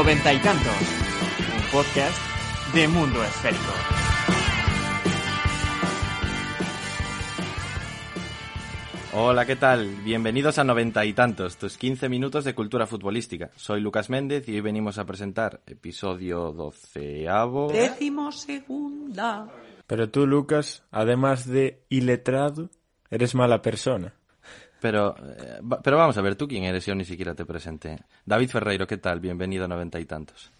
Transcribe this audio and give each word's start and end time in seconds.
Noventa 0.00 0.32
y 0.32 0.38
Tantos, 0.38 0.72
un 1.58 1.70
podcast 1.70 2.18
de 2.72 2.88
mundo 2.88 3.22
esférico. 3.22 3.72
Hola, 9.12 9.44
¿qué 9.44 9.56
tal? 9.56 9.96
Bienvenidos 9.96 10.58
a 10.58 10.64
Noventa 10.64 11.04
y 11.04 11.12
Tantos, 11.12 11.58
tus 11.58 11.76
15 11.76 12.08
minutos 12.08 12.44
de 12.44 12.54
cultura 12.54 12.86
futbolística. 12.86 13.50
Soy 13.56 13.82
Lucas 13.82 14.08
Méndez 14.08 14.48
y 14.48 14.54
hoy 14.54 14.62
venimos 14.62 14.96
a 14.96 15.04
presentar 15.04 15.60
episodio 15.66 16.50
doceavo. 16.50 17.70
Décimo 17.70 18.32
segunda. 18.32 19.48
Pero 19.86 20.08
tú, 20.08 20.26
Lucas, 20.26 20.82
además 20.90 21.46
de 21.46 21.84
iletrado, 21.90 22.70
eres 23.10 23.34
mala 23.34 23.60
persona. 23.60 24.14
Pero, 24.80 25.14
eh, 25.38 25.60
pero 25.82 25.96
vamos 25.98 26.16
a 26.16 26.22
ver, 26.22 26.36
¿tú 26.36 26.48
quién 26.48 26.64
eres? 26.64 26.86
Yo 26.86 26.94
ni 26.94 27.04
siquiera 27.04 27.34
te 27.34 27.44
presenté. 27.44 27.98
David 28.24 28.48
Ferreiro, 28.48 28.86
¿qué 28.86 28.96
tal? 28.96 29.20
Bienvenido 29.20 29.64
a 29.66 29.68
Noventa 29.68 30.00
y 30.00 30.04
Tantos. 30.06 30.50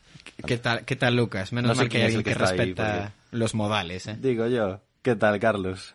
¿Qué 0.47 0.59
tal, 0.59 0.85
¿Qué 0.85 0.97
tal, 0.97 1.17
Lucas? 1.17 1.53
Menos 1.53 1.71
No 1.71 1.75
sé 1.75 1.81
mal 1.83 1.89
que 1.89 1.97
hay 1.99 2.03
es 2.05 2.09
el 2.15 2.17
alguien 2.19 2.25
que 2.35 2.39
que, 2.39 2.45
está 2.45 2.55
ahí, 2.55 2.59
respeta 2.75 3.13
los 3.31 3.55
modales, 3.55 4.07
¿eh? 4.07 4.17
Digo 4.21 4.47
yo, 4.49 4.81
¿qué 5.03 5.17
tal, 5.17 5.39
Carlos? 5.41 5.95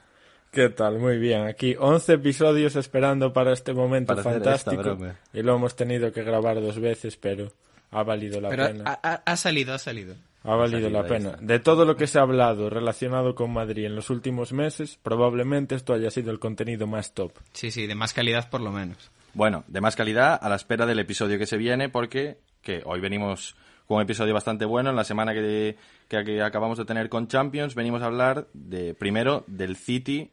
¿Qué 0.51 0.69
tal? 0.69 0.97
Muy 0.99 1.17
bien. 1.19 1.41
Aquí 1.47 1.75
11 1.77 2.13
episodios 2.13 2.75
esperando 2.77 3.33
para 3.33 3.51
este 3.53 3.73
momento 3.73 4.15
Para 4.15 4.23
fantástico. 4.23 4.97
Y 5.33 5.41
lo 5.41 5.55
hemos 5.57 5.75
tenido 5.75 6.11
que 6.11 6.23
grabar 6.23 6.59
dos 6.61 6.79
veces, 6.79 7.17
pero 7.17 7.51
ha 7.91 8.03
valido 8.03 8.39
la 8.41 8.49
Pero 8.49 8.67
pena. 8.67 8.83
ha, 8.85 8.99
ha- 9.15 9.21
ha 9.25 9.35
salido, 9.37 9.73
ha 9.73 9.77
salido. 9.79 10.15
Ha 10.45 10.55
valido 10.55 10.81
salido, 10.81 11.01
la 11.01 11.07
pena. 11.07 11.37
De 11.41 11.59
todo 11.59 11.85
lo 11.85 11.95
que 11.95 12.07
se 12.07 12.19
ha 12.19 12.21
hablado 12.21 12.69
relacionado 12.69 13.35
con 13.35 13.51
Madrid 13.51 13.85
en 13.85 13.95
los 13.95 14.09
últimos 14.09 14.53
meses, 14.53 14.99
probablemente 15.01 15.75
esto 15.75 15.93
haya 15.93 16.11
sido 16.11 16.31
el 16.31 16.39
contenido 16.39 16.87
más 16.87 17.13
top. 17.13 17.31
Sí, 17.53 17.71
sí, 17.71 17.87
de 17.87 17.95
más 17.95 18.13
calidad 18.13 18.49
por 18.49 18.61
lo 18.61 18.71
menos. 18.71 19.11
Bueno, 19.33 19.63
de 19.67 19.81
más 19.81 19.95
calidad 19.95 20.39
a 20.41 20.47
la 20.49 20.55
espera 20.55 20.85
del 20.85 20.99
episodio 20.99 21.37
que 21.37 21.45
se 21.45 21.57
viene 21.57 21.89
porque 21.89 22.37
que 22.61 22.81
hoy 22.85 22.99
venimos 23.01 23.55
con 23.87 23.97
un 23.97 24.03
episodio 24.03 24.33
bastante 24.33 24.65
bueno. 24.65 24.89
En 24.91 24.95
la 24.95 25.03
semana 25.03 25.33
que, 25.33 25.75
que- 26.07 26.23
que 26.23 26.41
acabamos 26.41 26.77
de 26.77 26.85
tener 26.85 27.09
con 27.09 27.27
Champions 27.27 27.75
venimos 27.75 28.01
a 28.01 28.05
hablar 28.05 28.47
de 28.53 28.93
primero 28.93 29.43
del 29.47 29.75
City 29.75 30.31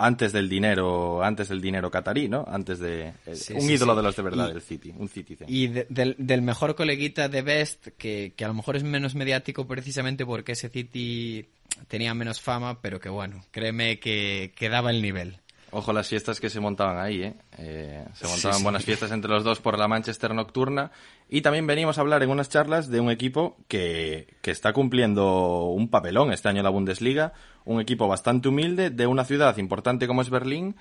antes 0.00 0.32
del 0.32 0.48
dinero 0.48 1.22
antes 1.22 1.48
del 1.48 1.60
dinero 1.60 1.90
catarí, 1.90 2.28
¿no? 2.28 2.44
Antes 2.48 2.78
de 2.78 3.12
eh, 3.26 3.34
Sí, 3.36 3.52
un 3.54 3.60
sí, 3.62 3.72
ídolo 3.74 3.92
sí. 3.92 3.96
de 3.98 4.02
los 4.02 4.16
de 4.16 4.22
verdad 4.22 4.48
Y- 4.50 4.52
del 4.54 4.62
City, 4.62 4.92
un 4.96 5.08
Citizen. 5.08 5.46
Y 5.48 5.66
de- 5.68 5.86
del, 5.88 6.16
del 6.18 6.42
mejor 6.42 6.74
coleguita 6.74 7.28
de 7.28 7.42
Best, 7.42 7.88
que, 7.98 8.32
que 8.36 8.44
a 8.44 8.48
lo 8.48 8.54
mejor 8.54 8.76
es 8.76 8.82
menos 8.84 9.14
mediático 9.14 9.66
precisamente 9.66 10.24
porque 10.26 10.52
ese 10.52 10.68
City 10.68 11.46
tenía 11.88 12.14
menos 12.14 12.40
fama, 12.40 12.80
pero 12.80 12.98
que 13.00 13.08
bueno, 13.08 13.44
créeme 13.50 13.98
que, 14.00 14.52
que 14.56 14.68
daba 14.68 14.90
el 14.90 15.02
nivel. 15.02 15.38
Ojo 15.72 15.92
las 15.92 16.08
fiestas 16.08 16.40
que 16.40 16.50
se 16.50 16.58
montaban 16.58 16.98
ahí, 16.98 17.22
¿eh? 17.22 17.36
Eh, 17.58 18.04
se 18.14 18.26
montaban 18.26 18.58
sí. 18.58 18.62
buenas 18.64 18.84
fiestas 18.84 19.12
entre 19.12 19.30
los 19.30 19.44
dos 19.44 19.60
por 19.60 19.78
la 19.78 19.86
Manchester 19.86 20.34
Nocturna. 20.34 20.90
Y 21.28 21.42
también 21.42 21.66
venimos 21.66 21.96
a 21.96 22.00
hablar 22.00 22.22
en 22.22 22.30
unas 22.30 22.48
charlas 22.48 22.88
de 22.88 23.00
un 23.00 23.10
equipo 23.10 23.56
que, 23.68 24.34
que 24.42 24.50
está 24.50 24.72
cumpliendo 24.72 25.64
un 25.66 25.88
papelón 25.88 26.32
este 26.32 26.48
año 26.48 26.58
en 26.58 26.64
la 26.64 26.70
Bundesliga. 26.70 27.32
Un 27.64 27.80
equipo 27.80 28.08
bastante 28.08 28.48
humilde 28.48 28.90
de 28.90 29.06
una 29.06 29.24
ciudad 29.24 29.56
importante 29.58 30.06
como 30.06 30.22
es 30.22 30.30
Berlín. 30.30 30.76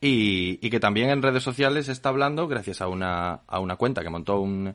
Y, 0.00 0.58
y 0.66 0.70
que 0.70 0.80
también 0.80 1.10
en 1.10 1.20
redes 1.20 1.42
sociales 1.42 1.88
está 1.88 2.08
hablando 2.08 2.48
gracias 2.48 2.80
a 2.80 2.88
una, 2.88 3.42
a 3.46 3.60
una 3.60 3.76
cuenta 3.76 4.02
que 4.02 4.08
montó 4.08 4.40
un, 4.40 4.74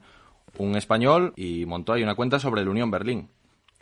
un 0.57 0.75
español 0.75 1.33
y 1.35 1.65
montó 1.65 1.93
ahí 1.93 2.03
una 2.03 2.13
cuenta 2.13 2.39
sobre 2.39 2.61
el 2.61 2.69
Unión 2.69 2.91
Berlín. 2.91 3.29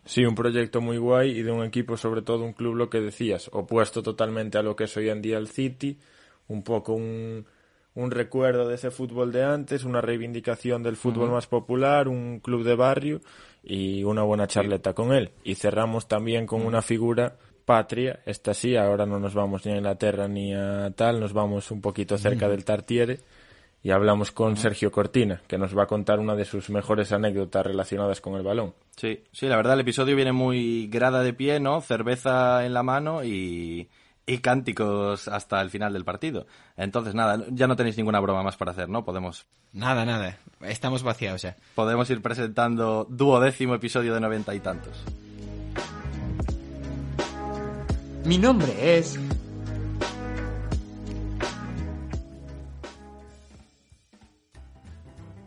Sí, 0.06 0.26
un 0.26 0.36
proyecto 0.36 0.82
muy 0.82 0.98
guay 0.98 1.32
y 1.32 1.44
de 1.44 1.52
un 1.52 1.64
equipo, 1.64 1.96
sobre 1.96 2.22
todo 2.22 2.44
un 2.44 2.54
club, 2.54 2.76
lo 2.76 2.90
que 2.90 3.00
decías, 3.00 3.50
opuesto 3.54 4.04
totalmente 4.04 4.58
a 4.58 4.62
lo 4.62 4.76
que 4.76 4.84
es 4.84 4.98
hoy 4.98 5.10
en 5.10 5.22
día 5.22 5.38
el 5.38 5.48
City, 5.48 5.98
un 6.50 6.62
poco 6.62 6.94
un, 6.94 7.46
un 7.96 8.12
recuerdo 8.12 8.68
de 8.68 8.76
ese 8.76 8.92
fútbol 8.92 9.32
de 9.32 9.44
antes, 9.44 9.86
una 9.86 10.02
reivindicación 10.02 10.84
del 10.84 10.98
fútbol 10.98 11.32
más 11.32 11.48
popular, 11.48 12.10
un 12.10 12.40
club 12.40 12.64
de 12.64 12.76
barrio 12.76 13.22
y 13.64 14.04
una 14.04 14.24
buena 14.24 14.48
charleta 14.48 14.94
con 14.94 15.14
él. 15.14 15.32
Y 15.46 15.56
cerramos 15.56 16.08
también 16.08 16.46
con 16.46 16.66
una 16.66 16.82
figura 16.82 17.38
patria, 17.64 18.20
esta 18.26 18.54
sí, 18.54 18.76
ahora 18.76 19.06
no 19.06 19.20
nos 19.20 19.34
vamos 19.34 19.66
ni 19.66 19.72
a 19.72 19.78
Inglaterra 19.78 20.28
ni 20.28 20.54
a 20.54 20.92
tal, 20.96 21.22
nos 21.22 21.32
vamos 21.32 21.72
un 21.72 21.80
poquito 21.80 22.18
cerca 22.18 22.50
del 22.50 22.66
Tartiere 22.66 23.20
y 23.84 23.92
hablamos 23.92 24.32
con 24.32 24.56
Sergio 24.56 24.92
Cortina, 24.92 25.42
que 25.48 25.58
nos 25.58 25.78
va 25.78 25.84
a 25.84 25.88
contar 25.88 26.20
una 26.20 26.36
de 26.36 26.46
sus 26.46 26.70
mejores 26.70 27.12
anécdotas 27.12 27.66
relacionadas 27.66 28.22
con 28.22 28.36
el 28.36 28.44
balón. 28.44 28.74
Sí, 28.96 29.24
sí, 29.34 29.48
la 29.48 29.58
verdad 29.58 29.74
el 29.74 29.82
episodio 29.82 30.16
viene 30.16 30.32
muy 30.32 30.88
grada 30.88 31.22
de 31.22 31.34
pie, 31.34 31.60
¿no? 31.60 31.82
Cerveza 31.82 32.66
en 32.66 32.74
la 32.74 32.82
mano 32.82 33.26
y, 33.26 33.90
y 34.26 34.38
cánticos 34.38 35.28
hasta 35.28 35.60
el 35.62 35.70
final 35.70 35.92
del 35.92 36.06
partido. 36.06 36.48
Entonces, 36.78 37.14
nada, 37.14 37.44
ya 37.52 37.68
no 37.68 37.76
tenéis 37.76 37.98
ninguna 37.98 38.22
broma 38.22 38.42
más 38.42 38.56
para 38.56 38.72
hacer, 38.72 38.88
¿no? 38.88 39.04
Podemos, 39.04 39.46
Nada, 39.74 40.06
nada, 40.06 40.38
estamos 40.62 41.04
vaciados 41.04 41.42
ya. 41.42 41.56
podemos 41.76 42.10
ir 42.10 42.22
presentando 42.22 43.06
duodécimo 43.10 43.76
episodio 43.76 44.14
de 44.14 44.22
noventa 44.22 44.56
y 44.56 44.60
tantos. 44.62 45.04
Mi 48.24 48.38
nombre 48.38 48.98
es... 48.98 49.20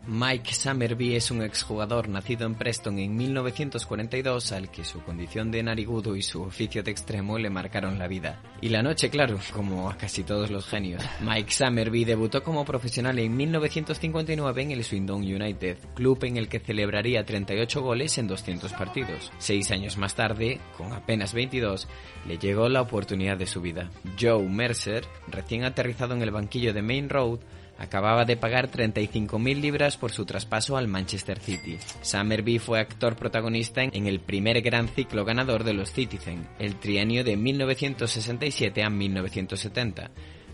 Mike 0.09 0.53
Summerby 0.53 1.15
es 1.15 1.31
un 1.31 1.41
exjugador 1.41 2.07
nacido 2.07 2.45
en 2.45 2.55
Preston 2.55 2.97
en 2.97 3.13
1942 3.17 4.53
al 4.53 4.71
que 4.71 4.85
su 4.85 5.01
condición 5.03 5.51
de 5.51 5.61
narigudo 5.61 6.15
y 6.15 6.21
su 6.21 6.43
oficio 6.43 6.81
de 6.81 6.91
extremo 6.91 7.37
le 7.37 7.49
marcaron 7.49 7.99
la 7.99 8.07
vida. 8.07 8.41
Y 8.61 8.69
la 8.69 8.81
noche, 8.81 9.09
claro, 9.09 9.37
como 9.53 9.89
a 9.89 9.97
casi 9.97 10.23
todos 10.23 10.49
los 10.49 10.65
genios. 10.65 11.03
Mike 11.19 11.51
Summerby 11.51 12.05
debutó 12.05 12.41
como 12.41 12.63
profesional 12.63 13.19
en 13.19 13.35
1959 13.35 14.61
en 14.61 14.71
el 14.71 14.85
Swindon 14.85 15.23
United, 15.23 15.77
club 15.93 16.23
en 16.23 16.37
el 16.37 16.47
que 16.47 16.61
celebraría 16.61 17.25
38 17.25 17.81
goles 17.81 18.17
en 18.17 18.27
200 18.27 18.71
partidos. 18.71 19.33
Seis 19.39 19.71
años 19.71 19.97
más 19.97 20.15
tarde, 20.15 20.61
con 20.77 20.93
apenas 20.93 21.33
22, 21.33 21.85
le 22.25 22.37
llegó 22.37 22.69
la 22.69 22.81
oportunidad 22.81 23.35
de 23.35 23.45
su 23.45 23.59
vida. 23.59 23.91
Joe 24.17 24.47
Mercer, 24.47 25.03
recién 25.27 25.65
aterrizado 25.65 26.15
en 26.15 26.21
el 26.21 26.31
banquillo 26.31 26.73
de 26.73 26.81
Main 26.81 27.09
Road, 27.09 27.39
acababa 27.77 28.25
de 28.25 28.37
pagar 28.37 28.69
35.000 28.69 29.59
libras 29.59 29.97
por 29.97 30.11
su 30.11 30.25
traspaso 30.25 30.77
al 30.77 30.87
Manchester 30.87 31.39
City. 31.39 31.77
Summerby 32.01 32.59
fue 32.59 32.79
actor 32.79 33.15
protagonista 33.15 33.83
en 33.83 34.07
el 34.07 34.19
primer 34.19 34.61
gran 34.61 34.87
ciclo 34.87 35.25
ganador 35.25 35.63
de 35.63 35.73
los 35.73 35.91
Citizen, 35.91 36.47
el 36.59 36.75
trienio 36.75 37.23
de 37.23 37.37
1967 37.37 38.83
a 38.83 38.89
1970, 38.89 40.11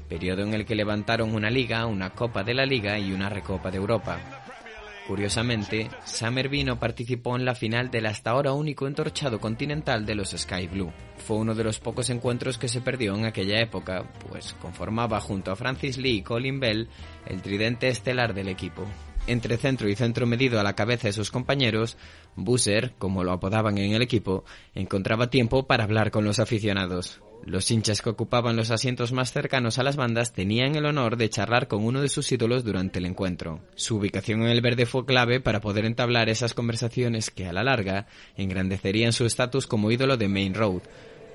periodo 0.09 0.43
en 0.43 0.53
el 0.53 0.65
que 0.65 0.75
levantaron 0.75 1.33
una 1.33 1.49
liga, 1.49 1.85
una 1.85 2.11
Copa 2.11 2.43
de 2.43 2.53
la 2.53 2.65
Liga 2.65 2.99
y 2.99 3.11
una 3.11 3.29
Recopa 3.29 3.71
de 3.71 3.77
Europa. 3.77 4.42
Curiosamente, 5.07 5.89
Summerby 6.05 6.63
no 6.63 6.79
participó 6.79 7.35
en 7.35 7.43
la 7.43 7.55
final 7.55 7.91
del 7.91 8.05
hasta 8.05 8.31
ahora 8.31 8.53
único 8.53 8.87
entorchado 8.87 9.39
continental 9.39 10.05
de 10.05 10.15
los 10.15 10.31
Sky 10.31 10.67
Blue. 10.67 10.93
Fue 11.17 11.37
uno 11.37 11.53
de 11.55 11.65
los 11.65 11.79
pocos 11.79 12.09
encuentros 12.09 12.57
que 12.57 12.69
se 12.69 12.79
perdió 12.79 13.13
en 13.13 13.25
aquella 13.25 13.59
época, 13.59 14.09
pues 14.29 14.53
conformaba 14.61 15.19
junto 15.19 15.51
a 15.51 15.57
Francis 15.57 15.97
Lee 15.97 16.17
y 16.17 16.21
Colin 16.21 16.61
Bell 16.61 16.87
el 17.25 17.41
tridente 17.41 17.89
estelar 17.89 18.33
del 18.33 18.47
equipo. 18.47 18.85
Entre 19.27 19.57
centro 19.57 19.89
y 19.89 19.95
centro 19.95 20.25
medido 20.25 20.59
a 20.59 20.63
la 20.63 20.75
cabeza 20.75 21.07
de 21.07 21.13
sus 21.13 21.31
compañeros, 21.31 21.97
Busser, 22.35 22.93
como 22.97 23.23
lo 23.23 23.33
apodaban 23.33 23.77
en 23.77 23.93
el 23.93 24.01
equipo, 24.01 24.45
encontraba 24.73 25.29
tiempo 25.29 25.67
para 25.67 25.83
hablar 25.83 26.11
con 26.11 26.23
los 26.23 26.39
aficionados. 26.39 27.21
Los 27.45 27.69
hinchas 27.71 28.01
que 28.01 28.09
ocupaban 28.09 28.55
los 28.55 28.71
asientos 28.71 29.11
más 29.11 29.33
cercanos 29.33 29.77
a 29.77 29.83
las 29.83 29.97
bandas 29.97 30.31
tenían 30.31 30.75
el 30.75 30.85
honor 30.85 31.17
de 31.17 31.29
charlar 31.29 31.67
con 31.67 31.83
uno 31.83 32.01
de 32.01 32.07
sus 32.07 32.31
ídolos 32.31 32.63
durante 32.63 32.99
el 32.99 33.05
encuentro. 33.05 33.59
Su 33.75 33.97
ubicación 33.97 34.43
en 34.43 34.47
el 34.47 34.61
verde 34.61 34.85
fue 34.85 35.05
clave 35.05 35.41
para 35.41 35.59
poder 35.59 35.83
entablar 35.83 36.29
esas 36.29 36.53
conversaciones 36.53 37.31
que 37.31 37.45
a 37.45 37.53
la 37.53 37.63
larga 37.63 38.07
engrandecerían 38.37 39.11
su 39.11 39.25
estatus 39.25 39.67
como 39.67 39.91
ídolo 39.91 40.15
de 40.15 40.29
Main 40.29 40.53
Road, 40.53 40.83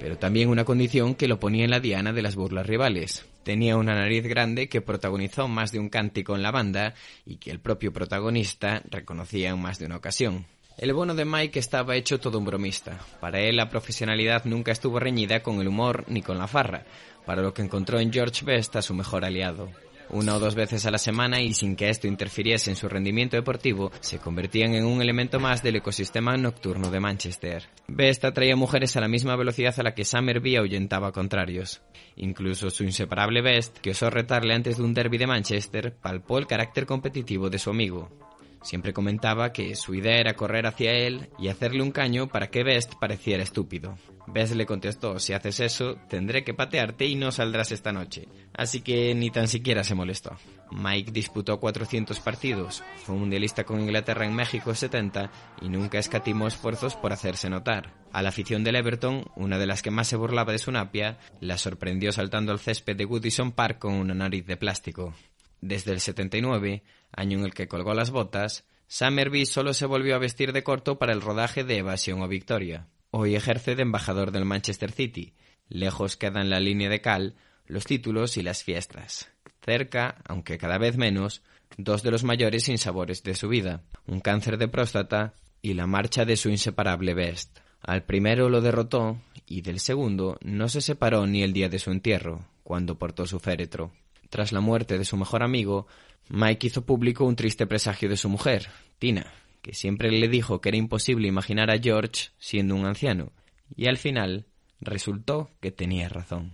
pero 0.01 0.17
también 0.17 0.49
una 0.49 0.65
condición 0.65 1.15
que 1.15 1.29
lo 1.29 1.38
ponía 1.38 1.65
en 1.65 1.71
la 1.71 1.81
diana 1.81 2.15
de 2.15 2.23
las 2.23 2.37
burlas 2.37 2.67
rivales. 2.67 3.27
Tenía 3.43 3.77
una 3.77 3.94
nariz 3.94 4.25
grande 4.25 4.69
que 4.69 4.81
protagonizó 4.81 5.47
más 5.47 5.73
de 5.73 5.79
un 5.79 5.91
cántico 5.91 6.35
en 6.35 6.43
la 6.43 6.50
banda 6.50 6.94
y 7.27 7.37
que 7.37 7.50
el 7.50 7.61
propio 7.61 7.93
protagonista 7.93 8.82
reconocía 8.91 9.50
en 9.50 9.61
más 9.61 9.79
de 9.79 9.87
una 9.87 9.97
ocasión. 9.97 10.47
El 10.79 10.93
bono 10.93 11.13
de 11.13 11.25
Mike 11.25 11.59
estaba 11.59 11.97
hecho 11.97 12.21
todo 12.21 12.39
un 12.39 12.45
bromista. 12.45 13.01
Para 13.21 13.41
él 13.41 13.57
la 13.57 13.69
profesionalidad 13.69 14.45
nunca 14.45 14.71
estuvo 14.71 15.01
reñida 15.01 15.43
con 15.43 15.61
el 15.61 15.67
humor 15.67 16.05
ni 16.07 16.23
con 16.23 16.39
la 16.39 16.47
farra, 16.47 16.85
para 17.27 17.43
lo 17.43 17.53
que 17.53 17.63
encontró 17.63 17.99
en 17.99 18.13
George 18.13 18.45
Best 18.45 18.77
a 18.77 18.83
su 18.83 18.95
mejor 18.95 19.25
aliado. 19.25 19.71
Una 20.11 20.37
o 20.37 20.39
dos 20.39 20.55
veces 20.55 20.87
a 20.87 20.93
la 20.93 20.99
semana 20.99 21.41
y 21.43 21.53
sin 21.53 21.75
que 21.75 21.91
esto 21.91 22.07
interfiriese 22.07 22.71
en 22.71 22.77
su 22.77 22.89
rendimiento 22.89 23.37
deportivo, 23.37 23.91
se 23.99 24.21
convertían 24.21 24.75
en 24.75 24.87
un 24.87 25.03
elemento 25.03 25.41
más 25.41 25.65
del 25.65 25.77
ecosistema 25.77 26.37
nocturno 26.37 26.91
de 26.91 27.01
Manchester. 27.01 27.65
Best 27.89 28.25
atraía 28.25 28.55
mujeres 28.55 28.97
a 28.97 29.01
la 29.01 29.09
misma 29.09 29.35
velocidad 29.35 29.75
a 29.79 29.83
la 29.83 29.95
que 29.95 30.05
Summerby 30.05 30.57
ahuyentaba 30.57 31.11
contrarios. 31.11 31.83
Incluso 32.15 32.71
su 32.71 32.85
inseparable 32.85 33.43
Best, 33.43 33.79
que 33.79 33.91
osó 33.91 34.11
retarle 34.11 34.55
antes 34.55 34.77
de 34.77 34.85
un 34.85 34.95
derby 34.95 35.19
de 35.19 35.27
Manchester, 35.27 35.97
palpó 36.01 36.39
el 36.39 36.47
carácter 36.47 36.87
competitivo 36.87 37.51
de 37.51 37.59
su 37.59 37.71
amigo. 37.71 38.28
Siempre 38.62 38.93
comentaba 38.93 39.52
que 39.52 39.75
su 39.76 39.94
idea 39.94 40.19
era 40.19 40.34
correr 40.34 40.66
hacia 40.66 40.93
él 40.93 41.28
y 41.38 41.49
hacerle 41.49 41.82
un 41.82 41.93
caño 41.93 42.28
para 42.28 42.49
que 42.49 42.64
Best 42.64 42.94
pareciera 42.94 43.43
estúpido. 43.43 43.96
Best 44.26 44.55
le 44.55 44.66
contestó, 44.66 45.19
si 45.19 45.32
haces 45.32 45.60
eso, 45.60 45.96
tendré 46.08 46.44
que 46.44 46.52
patearte 46.52 47.06
y 47.06 47.14
no 47.14 47.32
saldrás 47.32 47.72
esta 47.72 47.93
noche. 47.93 48.28
Así 48.52 48.82
que 48.82 49.14
ni 49.14 49.31
tan 49.31 49.49
siquiera 49.49 49.84
se 49.84 49.94
molestó. 49.94 50.37
Mike 50.70 51.12
disputó 51.12 51.58
400 51.60 52.20
partidos, 52.20 52.82
fue 53.05 53.14
mundialista 53.14 53.64
con 53.64 53.81
Inglaterra 53.81 54.26
en 54.26 54.34
México 54.34 54.75
70 54.75 55.31
y 55.62 55.69
nunca 55.70 55.99
escatimó 55.99 56.46
esfuerzos 56.46 56.94
por 56.94 57.12
hacerse 57.12 57.49
notar. 57.49 57.94
A 58.12 58.20
la 58.22 58.28
afición 58.28 58.64
del 58.64 58.76
Everton, 58.76 59.25
una 59.37 59.58
de 59.58 59.66
las 59.66 59.82
que 59.82 59.90
más 59.90 60.08
se 60.08 60.16
burlaba 60.16 60.52
de 60.52 60.58
su 60.58 60.72
napia, 60.72 61.19
la 61.40 61.56
sorprendió 61.56 62.12
saltando 62.12 62.52
al 62.52 62.58
césped 62.58 62.96
de 62.96 63.05
Goodison 63.05 63.52
Park 63.52 63.78
con 63.78 63.94
una 63.94 64.14
nariz 64.14 64.46
de 64.46 64.56
plástico. 64.56 65.14
Desde 65.60 65.93
el 65.93 66.00
79, 66.00 66.82
año 67.12 67.38
en 67.38 67.44
el 67.44 67.55
que 67.55 67.69
colgó 67.69 67.94
las 67.94 68.10
botas, 68.10 68.64
Summerby 68.87 69.44
solo 69.44 69.75
se 69.75 69.87
volvió 69.87 70.14
a 70.14 70.19
vestir 70.19 70.52
de 70.52 70.62
corto 70.62 70.99
para 70.99 71.12
el 71.12 71.20
rodaje 71.20 71.64
de 71.64 71.78
Evasión 71.78 72.22
o 72.22 72.28
Victoria. 72.28 72.87
Hoy 73.10 73.34
ejerce 73.34 73.75
de 73.75 73.82
embajador 73.82 74.31
del 74.31 74.44
Manchester 74.44 74.93
City. 74.93 75.34
Lejos 75.69 76.16
quedan 76.16 76.49
la 76.49 76.60
línea 76.60 76.88
de 76.88 77.00
cal, 77.00 77.34
los 77.66 77.84
títulos 77.84 78.37
y 78.37 78.43
las 78.43 78.64
fiestas. 78.64 79.31
Cerca, 79.62 80.16
aunque 80.25 80.56
cada 80.58 80.78
vez 80.78 80.96
menos, 80.96 81.43
dos 81.76 82.02
de 82.02 82.10
los 82.10 82.25
mayores 82.25 82.69
insabores 82.69 83.22
de 83.22 83.34
su 83.34 83.49
vida, 83.49 83.82
un 84.06 84.20
cáncer 84.20 84.56
de 84.56 84.69
próstata 84.69 85.34
y 85.60 85.75
la 85.75 85.87
marcha 85.87 86.25
de 86.25 86.37
su 86.37 86.49
inseparable 86.49 87.14
Best. 87.14 87.58
Al 87.81 88.05
primero 88.05 88.49
lo 88.49 88.60
derrotó 88.60 89.20
y 89.46 89.62
del 89.62 89.81
segundo 89.81 90.38
no 90.43 90.69
se 90.69 90.81
separó 90.81 91.26
ni 91.26 91.43
el 91.43 91.52
día 91.52 91.69
de 91.69 91.78
su 91.78 91.90
entierro, 91.90 92.46
cuando 92.62 92.99
portó 92.99 93.26
su 93.26 93.38
féretro. 93.38 93.93
Tras 94.31 94.53
la 94.53 94.61
muerte 94.61 94.99
de 94.99 95.05
su 95.05 95.17
mejor 95.17 95.43
amigo, 95.43 95.87
Mike 96.29 96.67
hizo 96.67 96.85
público 96.85 97.25
un 97.25 97.37
triste 97.37 97.67
presagio 97.67 98.09
de 98.11 98.19
su 98.19 98.29
mujer, 98.29 98.69
Tina, 98.99 99.33
que 99.63 99.73
siempre 99.73 100.11
le 100.11 100.29
dijo 100.29 100.61
que 100.61 100.69
era 100.69 100.77
imposible 100.77 101.29
imaginar 101.29 101.71
a 101.71 101.79
George 101.79 102.31
siendo 102.39 102.75
un 102.75 102.85
anciano, 102.85 103.33
y 103.75 103.87
al 103.87 103.97
final 103.97 104.45
resultó 104.81 105.51
que 105.61 105.71
tenía 105.71 106.11
razón. 106.11 106.53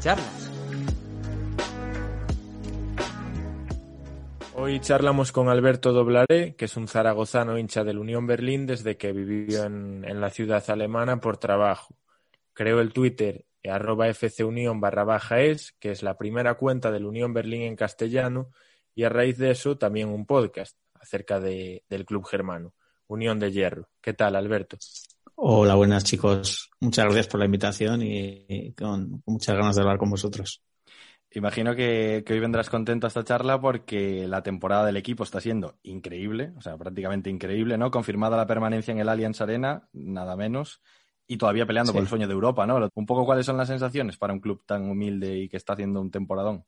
Charlas. 0.00 0.50
Hoy 4.54 4.80
charlamos 4.80 5.30
con 5.30 5.48
Alberto 5.48 5.92
Doblaré, 5.92 6.56
que 6.56 6.64
es 6.64 6.76
un 6.76 6.88
zaragozano 6.88 7.56
hincha 7.56 7.84
del 7.84 7.98
Unión 7.98 8.26
Berlín 8.26 8.66
desde 8.66 8.96
que 8.96 9.12
vivió 9.12 9.62
en, 9.62 10.04
en 10.04 10.20
la 10.20 10.30
ciudad 10.30 10.68
alemana 10.68 11.20
por 11.20 11.36
trabajo 11.36 11.94
creó 12.58 12.80
el 12.80 12.92
Twitter 12.92 13.46
arroba 13.70 14.12
fcunión 14.12 14.80
barra 14.80 15.04
baja 15.04 15.40
es, 15.40 15.76
que 15.78 15.92
es 15.92 16.02
la 16.02 16.16
primera 16.16 16.54
cuenta 16.54 16.90
del 16.90 17.06
Unión 17.06 17.32
Berlín 17.32 17.62
en 17.62 17.76
castellano, 17.76 18.50
y 18.96 19.04
a 19.04 19.08
raíz 19.08 19.38
de 19.38 19.52
eso 19.52 19.78
también 19.78 20.08
un 20.08 20.26
podcast 20.26 20.76
acerca 20.94 21.38
de, 21.38 21.84
del 21.88 22.04
club 22.04 22.24
germano, 22.24 22.74
Unión 23.06 23.38
de 23.38 23.52
Hierro. 23.52 23.88
¿Qué 24.00 24.12
tal, 24.12 24.34
Alberto? 24.34 24.76
Hola, 25.36 25.76
buenas 25.76 26.02
chicos. 26.02 26.70
Muchas 26.80 27.04
gracias 27.04 27.28
por 27.28 27.38
la 27.38 27.46
invitación 27.46 28.02
y, 28.02 28.72
con, 28.72 29.22
muchas 29.24 29.56
ganas 29.56 29.76
de 29.76 29.82
hablar 29.82 29.98
con 29.98 30.10
vosotros. 30.10 30.62
Imagino 31.30 31.76
que, 31.76 32.24
que, 32.26 32.32
hoy 32.32 32.40
vendrás 32.40 32.70
contento 32.70 33.06
a 33.06 33.08
esta 33.08 33.22
charla 33.22 33.60
porque 33.60 34.26
la 34.26 34.42
temporada 34.42 34.86
del 34.86 34.96
equipo 34.96 35.22
está 35.22 35.40
siendo 35.40 35.78
increíble, 35.84 36.52
o 36.56 36.60
sea, 36.62 36.76
prácticamente 36.76 37.30
increíble, 37.30 37.78
¿no? 37.78 37.90
Confirmada 37.92 38.36
la 38.36 38.46
permanencia 38.46 38.90
en 38.90 38.98
el 38.98 39.08
Allianz 39.08 39.40
Arena, 39.42 39.88
nada 39.92 40.34
menos 40.36 40.80
y 41.28 41.36
todavía 41.36 41.66
peleando 41.66 41.92
por 41.92 42.02
el 42.02 42.08
sueño 42.08 42.26
de 42.26 42.32
Europa, 42.32 42.66
¿no? 42.66 42.88
Un 42.94 43.06
poco 43.06 43.24
cuáles 43.24 43.46
son 43.46 43.58
las 43.58 43.68
sensaciones 43.68 44.16
para 44.16 44.32
un 44.32 44.40
club 44.40 44.64
tan 44.66 44.90
humilde 44.90 45.38
y 45.38 45.48
que 45.48 45.58
está 45.58 45.74
haciendo 45.74 46.00
un 46.00 46.10
temporadón. 46.10 46.64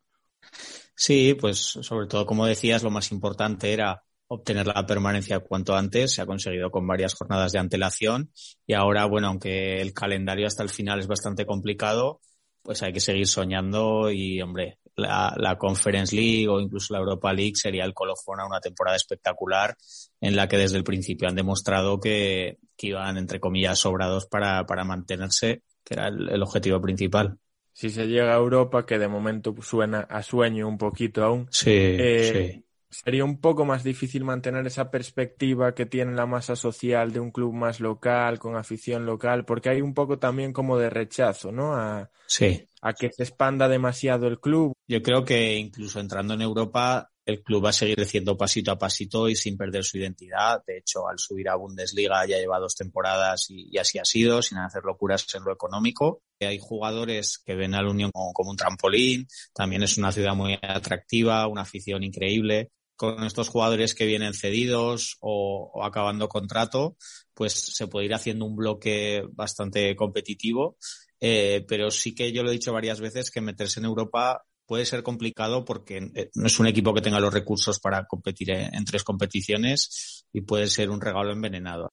Sí, 0.95 1.35
pues 1.35 1.59
sobre 1.59 2.07
todo, 2.07 2.27
como 2.27 2.45
decías, 2.45 2.83
lo 2.83 2.91
más 2.91 3.11
importante 3.11 3.73
era 3.73 4.05
obtener 4.29 4.67
la 4.67 4.87
permanencia 4.87 5.41
cuanto 5.41 5.75
antes. 5.75 6.15
Se 6.15 6.21
ha 6.21 6.27
conseguido 6.27 6.71
con 6.71 6.87
varias 6.87 7.15
jornadas 7.15 7.53
de 7.53 7.59
antelación 7.59 8.31
y 8.67 8.75
ahora, 8.75 9.07
bueno, 9.07 9.29
aunque 9.29 9.81
el 9.81 9.95
calendario 9.95 10.47
hasta 10.47 10.63
el 10.63 10.69
final 10.69 11.01
es 11.01 11.07
bastante 11.07 11.47
complicado, 11.47 12.21
pues 12.63 12.83
hay 12.83 12.93
que 12.93 13.01
seguir 13.01 13.27
soñando 13.27 14.11
y, 14.11 14.43
hombre, 14.43 14.79
la, 15.01 15.35
la, 15.37 15.59
Conference 15.59 16.15
League 16.15 16.49
o 16.49 16.61
incluso 16.61 16.93
la 16.93 17.01
Europa 17.01 17.33
League 17.33 17.57
sería 17.57 17.85
el 17.85 17.95
colofón 17.95 18.41
a 18.41 18.47
una 18.47 18.61
temporada 18.61 18.97
espectacular 18.97 19.77
en 20.21 20.37
la 20.37 20.49
que 20.49 20.59
desde 20.59 20.77
el 20.77 20.85
principio 20.85 21.29
han 21.29 21.35
demostrado 21.35 21.99
que, 21.99 22.59
que 22.77 22.89
iban, 22.89 23.17
entre 23.17 23.41
comillas, 23.41 23.79
sobrados 23.79 24.27
para, 24.27 24.65
para 24.67 24.85
mantenerse, 24.85 25.63
que 25.85 25.95
era 25.95 26.09
el, 26.09 26.29
el, 26.29 26.43
objetivo 26.43 26.81
principal. 26.81 27.39
Si 27.73 27.91
se 27.91 28.07
llega 28.07 28.35
a 28.35 28.39
Europa, 28.39 28.85
que 28.85 28.99
de 28.99 29.09
momento 29.09 29.55
suena 29.63 30.01
a 30.01 30.23
sueño 30.23 30.69
un 30.69 30.79
poquito 30.79 31.25
aún, 31.25 31.49
sí, 31.51 31.71
eh, 31.73 32.53
sí. 32.55 32.65
sería 32.91 33.25
un 33.25 33.41
poco 33.41 33.65
más 33.65 33.85
difícil 33.85 34.25
mantener 34.25 34.67
esa 34.67 34.91
perspectiva 34.91 35.75
que 35.75 35.87
tiene 35.87 36.13
la 36.13 36.27
masa 36.27 36.57
social 36.57 37.13
de 37.13 37.21
un 37.21 37.31
club 37.31 37.55
más 37.55 37.81
local, 37.81 38.39
con 38.39 38.57
afición 38.57 39.07
local, 39.07 39.45
porque 39.45 39.71
hay 39.71 39.81
un 39.81 39.95
poco 39.95 40.19
también 40.19 40.53
como 40.53 40.79
de 40.79 40.91
rechazo, 40.91 41.53
¿no? 41.53 41.75
A, 41.75 42.11
sí. 42.27 42.67
A 42.83 42.93
que 42.93 43.11
se 43.13 43.25
expanda 43.25 43.69
demasiado 43.69 44.27
el 44.27 44.41
club. 44.41 44.73
Yo 44.89 45.03
creo 45.03 45.25
que 45.25 45.57
incluso 45.57 46.01
entrando 46.01 46.35
en 46.35 46.43
Europa 46.43 47.11
el 47.27 47.43
club 47.43 47.65
va 47.65 47.71
a 47.71 47.73
seguir 47.73 47.97
creciendo 47.97 48.37
pasito 48.37 48.73
a 48.73 48.79
pasito 48.79 49.29
y 49.29 49.37
sin 49.37 49.57
perder 49.57 49.85
su 49.85 49.99
identidad. 49.99 50.63
De 50.67 50.79
hecho, 50.79 51.07
al 51.09 51.19
subir 51.19 51.49
a 51.49 51.55
Bundesliga 51.55 52.27
ya 52.27 52.39
lleva 52.39 52.59
dos 52.59 52.75
temporadas 52.75 53.47
y, 53.51 53.77
así 53.79 53.99
ha 53.99 54.05
sido, 54.05 54.43
sin 54.43 54.59
hacer 54.59 54.83
locuras 54.85 55.27
en 55.35 55.45
lo 55.45 55.53
económico. 55.53 56.23
Hay 56.41 56.59
jugadores 56.59 57.39
que 57.45 57.55
ven 57.55 57.75
a 57.75 57.83
la 57.83 57.91
Unión 57.91 58.11
como 58.13 58.51
un 58.51 58.57
trampolín. 58.57 59.29
También 59.55 59.83
es 59.83 59.97
una 59.99 60.11
ciudad 60.11 60.35
muy 60.35 60.59
atractiva, 60.61 61.47
una 61.47 61.63
afición 61.63 62.03
increíble 62.03 62.71
con 63.01 63.25
estos 63.25 63.49
jugadores 63.49 63.95
que 63.95 64.05
vienen 64.05 64.35
cedidos 64.35 65.17
o, 65.21 65.83
acabando 65.83 66.29
contrato, 66.29 66.99
pues 67.33 67.55
se 67.55 67.87
puede 67.87 68.05
ir 68.05 68.13
haciendo 68.13 68.45
un 68.45 68.55
bloque 68.55 69.25
bastante 69.33 69.97
competitivo. 69.97 70.77
Eh, 71.19 71.65
pero 71.67 71.91
sí 71.91 72.15
que 72.15 72.31
yo 72.31 72.43
lo 72.43 72.51
he 72.51 72.53
dicho 72.53 72.75
varias 72.75 73.01
veces 73.01 73.31
que 73.31 73.41
meterse 73.41 73.81
en 73.81 73.87
Europa 73.87 74.45
puede 74.67 74.85
ser 74.85 75.03
complicado 75.03 75.65
porque 75.65 76.11
no 76.35 76.47
es 76.47 76.61
un 76.61 76.67
equipo 76.67 76.93
que 76.93 77.01
tenga 77.01 77.21
los 77.21 77.33
recursos 77.33 77.81
para 77.81 78.05
competir 78.05 78.51
en 78.51 78.85
tres 78.85 79.03
competiciones 79.03 80.27
y 80.31 80.43
puede 80.43 80.67
ser 80.67 80.91
un 80.91 81.01
regalo 81.01 81.33
envenenado. 81.33 81.89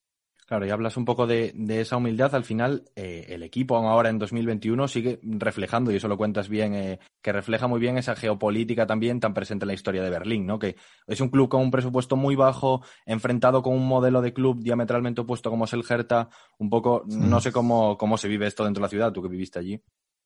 Claro, 0.47 0.65
y 0.65 0.69
hablas 0.69 0.95
un 0.95 1.03
poco 1.03 1.27
de, 1.27 1.51
de 1.55 1.81
esa 1.81 1.97
humildad. 1.97 2.33
Al 2.33 2.45
final, 2.45 2.85
eh, 2.95 3.25
el 3.27 3.43
equipo 3.43 3.75
ahora 3.75 4.07
en 4.07 4.17
2021 4.17 4.87
sigue 4.87 5.19
reflejando, 5.21 5.91
y 5.91 5.97
eso 5.97 6.07
lo 6.07 6.15
cuentas 6.15 6.47
bien, 6.47 6.73
eh, 6.73 6.99
que 7.21 7.33
refleja 7.33 7.67
muy 7.67 7.81
bien 7.81 7.97
esa 7.97 8.15
geopolítica 8.15 8.87
también 8.87 9.19
tan 9.19 9.33
presente 9.33 9.65
en 9.65 9.67
la 9.67 9.73
historia 9.73 10.01
de 10.01 10.09
Berlín, 10.09 10.45
¿no? 10.45 10.57
Que 10.57 10.77
es 11.05 11.19
un 11.19 11.27
club 11.27 11.49
con 11.49 11.63
un 11.63 11.69
presupuesto 11.69 12.15
muy 12.15 12.37
bajo, 12.37 12.81
enfrentado 13.05 13.61
con 13.61 13.73
un 13.73 13.85
modelo 13.85 14.21
de 14.21 14.31
club 14.31 14.63
diametralmente 14.63 15.19
opuesto 15.19 15.49
como 15.49 15.65
es 15.65 15.73
el 15.73 15.83
Hertha. 15.87 16.29
Un 16.59 16.69
poco, 16.69 17.03
mm. 17.05 17.29
no 17.29 17.41
sé 17.41 17.51
cómo, 17.51 17.97
cómo 17.97 18.17
se 18.17 18.29
vive 18.29 18.47
esto 18.47 18.63
dentro 18.63 18.79
de 18.79 18.85
la 18.85 18.89
ciudad, 18.89 19.11
tú 19.11 19.21
que 19.21 19.29
viviste 19.29 19.59
allí 19.59 19.83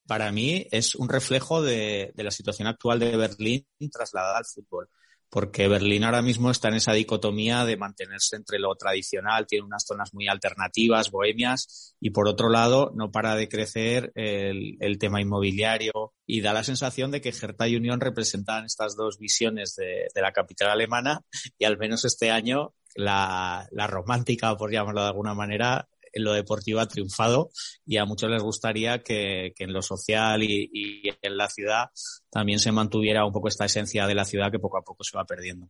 para 0.08 0.32
mí 0.32 0.68
es 0.72 0.96
un 0.96 1.08
reflejo 1.08 1.62
de, 1.62 2.12
de, 2.16 2.24
la 2.24 2.32
situación 2.32 2.68
actual 2.68 3.00
de 3.00 3.16
Berlín 3.16 3.66
trasladada 3.92 4.40
al 4.40 4.46
fútbol. 4.46 4.90
Porque 5.32 5.70
Berlín 5.70 6.04
ahora 6.04 6.22
mismo 6.22 6.52
está 6.52 6.68
en 6.68 6.76
esa 6.76 6.92
dicotomía 6.92 7.64
de 7.64 7.78
mantenerse 7.78 8.36
entre 8.36 8.60
lo 8.60 8.76
tradicional, 8.76 9.48
tiene 9.48 9.66
unas 9.66 9.86
zonas 9.88 10.14
muy 10.14 10.28
alternativas, 10.28 11.10
bohemias, 11.10 11.96
y 12.02 12.10
por 12.10 12.28
otro 12.28 12.50
lado 12.50 12.92
no 12.94 13.12
para 13.12 13.36
de 13.36 13.48
crecer 13.48 14.12
el, 14.14 14.78
tema 15.00 15.22
inmobiliario 15.22 16.14
y 16.28 16.42
da 16.42 16.52
la 16.52 16.66
sensación 16.66 17.12
de 17.12 17.22
que 17.22 17.30
Hertha 17.30 17.68
y 17.70 17.78
Unión 17.78 18.02
representan 18.02 18.66
estas 18.66 18.98
dos 18.98 19.18
visiones 19.18 19.76
de, 19.76 20.08
de 20.14 20.22
la 20.22 20.34
capital 20.34 20.70
alemana 20.70 21.22
y 21.58 21.64
al 21.64 21.78
menos 21.78 22.04
este 22.04 22.30
año 22.30 22.74
la, 22.96 23.68
la 23.72 23.88
romántica, 23.88 24.56
por 24.58 24.70
llamarlo 24.70 25.02
de 25.02 25.08
alguna 25.08 25.34
manera, 25.34 25.88
en 26.14 26.24
lo 26.24 26.34
deportivo 26.34 26.80
ha 26.80 26.88
triunfado 26.88 27.50
y 27.86 27.98
a 27.98 28.06
muchos 28.06 28.30
les 28.30 28.44
gustaría 28.44 29.04
que, 29.04 29.54
que 29.56 29.64
en 29.64 29.74
lo 29.74 29.82
social 29.82 30.44
y, 30.44 30.70
y, 30.74 31.10
en 31.22 31.38
la 31.38 31.50
ciudad 31.50 31.90
también 32.30 32.60
se 32.60 32.72
mantuviera 32.72 33.26
un 33.26 33.32
poco 33.32 33.48
esta 33.48 33.66
esencia 33.66 34.08
de 34.08 34.16
la 34.16 34.26
ciudad 34.26 34.52
que 34.52 34.60
poco 34.60 34.78
a 34.78 34.84
poco 34.84 35.04
se 35.04 35.18
va 35.18 35.26
perdiendo. 35.26 35.70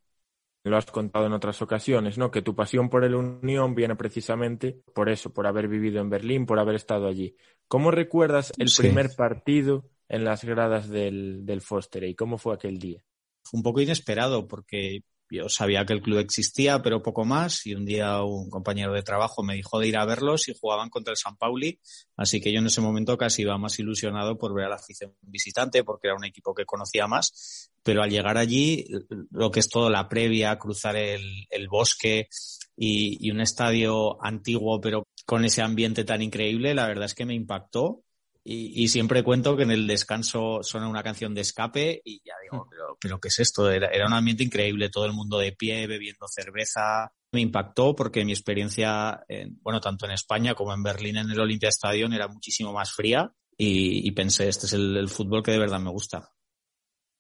Lo 0.64 0.78
has 0.78 0.86
contado 0.86 1.26
en 1.26 1.34
otras 1.34 1.62
ocasiones, 1.64 2.20
¿no? 2.20 2.30
Que 2.30 2.44
tu 2.44 2.56
pasión 2.56 2.90
por 2.90 3.04
el 3.04 3.16
Unión 3.16 3.74
viene 3.74 3.96
precisamente 3.96 4.82
por 4.94 5.10
eso, 5.10 5.34
por 5.34 5.48
haber 5.48 5.68
vivido 5.68 6.00
en 6.02 6.10
Berlín, 6.10 6.46
por 6.46 6.60
haber 6.60 6.76
estado 6.76 7.08
allí. 7.08 7.36
¿Cómo 7.68 7.90
recuerdas 7.90 8.54
el 8.58 8.70
sí. 8.70 8.84
primer 8.84 9.10
partido 9.18 9.90
en 10.08 10.24
las 10.24 10.44
gradas 10.44 10.88
del, 10.88 11.46
del 11.46 11.62
Foster 11.62 12.04
y 12.04 12.14
cómo 12.14 12.38
fue 12.38 12.54
aquel 12.54 12.78
día? 12.78 13.04
Fue 13.44 13.58
un 13.58 13.64
poco 13.64 13.82
inesperado 13.82 14.48
porque 14.48 15.04
yo 15.32 15.50
sabía 15.50 15.86
que 15.86 15.94
el 15.94 16.02
club 16.02 16.20
existía, 16.20 16.82
pero 16.82 17.02
poco 17.02 17.26
más, 17.26 17.66
y 17.66 17.74
un 17.74 17.86
día 17.86 18.22
un 18.22 18.50
compañero 18.50 18.94
de 18.94 19.02
trabajo 19.02 19.44
me 19.44 19.56
dijo 19.56 19.80
de 19.80 19.88
ir 19.88 19.98
a 19.98 20.06
verlos 20.06 20.50
y 20.50 20.54
jugaban 20.60 20.90
contra 20.90 21.12
el 21.12 21.18
San 21.18 21.38
Pauli, 21.38 21.80
así 22.18 22.42
que 22.42 22.52
yo 22.52 22.60
en 22.60 22.68
ese 22.68 22.82
momento 22.82 23.18
casi 23.18 23.44
iba 23.44 23.58
más 23.58 23.80
ilusionado 23.80 24.38
por 24.38 24.54
ver 24.54 24.66
a 24.66 24.70
la 24.70 24.76
afición 24.76 25.16
visitante, 25.22 25.84
porque 25.84 26.08
era 26.08 26.18
un 26.18 26.26
equipo 26.26 26.54
que 26.54 26.66
conocía 26.66 27.08
más, 27.08 27.72
pero 27.84 28.04
al 28.04 28.10
llegar 28.10 28.38
allí, 28.38 28.86
lo 29.32 29.52
que 29.52 29.62
es 29.62 29.70
todo 29.70 29.90
la 29.90 30.10
previa, 30.10 30.60
cruzar 30.60 30.96
el, 30.96 31.48
bosque 31.70 32.28
y 32.76 33.32
un 33.32 33.42
estadio 33.42 34.24
antiguo, 34.24 34.82
pero 34.82 35.04
con 35.26 35.46
ese 35.46 35.62
ambiente 35.62 36.04
tan 36.04 36.22
increíble, 36.22 36.74
la 36.74 36.88
verdad 36.88 37.06
es 37.06 37.14
que 37.14 37.26
me 37.26 37.34
impactó 37.34 38.04
y, 38.44 38.88
siempre 38.88 39.24
cuento 39.24 39.56
que 39.56 39.64
en 39.64 39.72
el 39.72 39.86
descanso 39.86 40.64
suena 40.64 40.88
una 40.88 41.04
canción 41.04 41.36
de 41.36 41.42
escape 41.42 42.02
y 42.04 42.22
ya 42.26 42.34
digo, 42.42 42.68
pero, 42.70 42.98
pero 43.00 43.20
¿qué 43.20 43.28
es 43.28 43.40
esto? 43.40 43.70
Era, 43.70 43.90
era, 43.90 44.08
un 44.08 44.14
ambiente 44.14 44.44
increíble, 44.44 44.90
todo 44.90 45.06
el 45.06 45.14
mundo 45.14 45.38
de 45.38 45.52
pie, 45.52 45.86
bebiendo 45.86 46.28
cerveza. 46.28 47.12
Me 47.32 47.42
impactó 47.42 47.96
porque 47.96 48.26
mi 48.26 48.32
experiencia, 48.32 49.24
en, 49.28 49.60
bueno, 49.62 49.80
tanto 49.80 50.06
en 50.06 50.14
España 50.14 50.56
como 50.56 50.74
en 50.74 50.82
Berlín 50.82 51.18
en 51.18 51.30
el 51.30 51.40
Olympia 51.40 51.70
Stadium 51.70 52.14
era 52.14 52.28
muchísimo 52.28 52.74
más 52.74 52.92
fría 52.92 53.32
y, 53.56 54.08
y 54.08 54.12
pensé, 54.12 54.50
este 54.50 54.66
es 54.66 54.74
el, 54.74 54.98
el 54.98 55.10
fútbol 55.10 55.44
que 55.44 55.52
de 55.52 55.60
verdad 55.60 55.80
me 55.80 55.92
gusta 55.92 56.32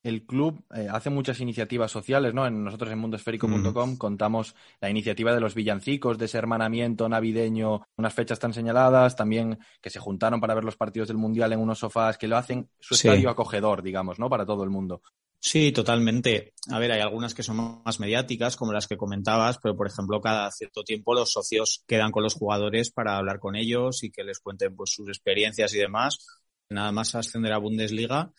el 0.03 0.25
club 0.25 0.63
eh, 0.73 0.87
hace 0.89 1.09
muchas 1.09 1.39
iniciativas 1.39 1.91
sociales, 1.91 2.33
¿no? 2.33 2.47
En 2.47 2.63
nosotros 2.63 2.91
en 2.91 2.99
mundosférico.com 2.99 3.97
contamos 3.97 4.55
la 4.79 4.89
iniciativa 4.89 5.33
de 5.33 5.39
los 5.39 5.53
villancicos, 5.53 6.17
de 6.17 6.25
ese 6.25 6.37
hermanamiento 6.37 7.07
navideño, 7.07 7.81
unas 7.97 8.13
fechas 8.13 8.39
tan 8.39 8.53
señaladas, 8.53 9.15
también 9.15 9.59
que 9.81 9.89
se 9.89 9.99
juntaron 9.99 10.39
para 10.39 10.55
ver 10.55 10.63
los 10.63 10.77
partidos 10.77 11.07
del 11.07 11.17
Mundial 11.17 11.53
en 11.53 11.59
unos 11.59 11.79
sofás, 11.79 12.17
que 12.17 12.27
lo 12.27 12.37
hacen 12.37 12.69
su 12.79 12.95
estadio 12.95 13.29
acogedor, 13.29 13.83
digamos, 13.83 14.17
¿no? 14.17 14.29
Para 14.29 14.45
todo 14.45 14.63
el 14.63 14.69
mundo. 14.69 15.01
Sí, 15.39 15.71
totalmente. 15.71 16.53
A 16.69 16.77
ver, 16.77 16.91
hay 16.91 17.01
algunas 17.01 17.33
que 17.33 17.41
son 17.41 17.81
más 17.83 17.99
mediáticas, 17.99 18.55
como 18.55 18.73
las 18.73 18.87
que 18.87 18.97
comentabas, 18.97 19.57
pero 19.57 19.75
por 19.75 19.87
ejemplo, 19.87 20.21
cada 20.21 20.51
cierto 20.51 20.83
tiempo 20.83 21.15
los 21.15 21.31
socios 21.31 21.83
quedan 21.87 22.11
con 22.11 22.21
los 22.21 22.35
jugadores 22.35 22.91
para 22.91 23.17
hablar 23.17 23.39
con 23.39 23.55
ellos 23.55 24.03
y 24.03 24.11
que 24.11 24.23
les 24.23 24.39
cuenten 24.39 24.75
pues 24.75 24.91
sus 24.91 25.09
experiencias 25.09 25.73
y 25.73 25.79
demás. 25.79 26.27
Nada 26.69 26.91
más 26.91 27.15
ascender 27.15 27.53
a 27.53 27.57
Bundesliga 27.57 28.31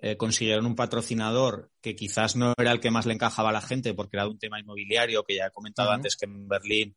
eh, 0.00 0.16
consiguieron 0.16 0.66
un 0.66 0.76
patrocinador 0.76 1.70
que 1.80 1.96
quizás 1.96 2.36
no 2.36 2.52
era 2.58 2.72
el 2.72 2.80
que 2.80 2.90
más 2.90 3.06
le 3.06 3.14
encajaba 3.14 3.50
a 3.50 3.52
la 3.52 3.60
gente 3.60 3.94
porque 3.94 4.16
era 4.16 4.24
de 4.24 4.30
un 4.30 4.38
tema 4.38 4.60
inmobiliario 4.60 5.24
que 5.24 5.36
ya 5.36 5.46
he 5.46 5.50
comentado 5.50 5.90
antes 5.90 6.16
que 6.16 6.26
en 6.26 6.46
Berlín 6.48 6.96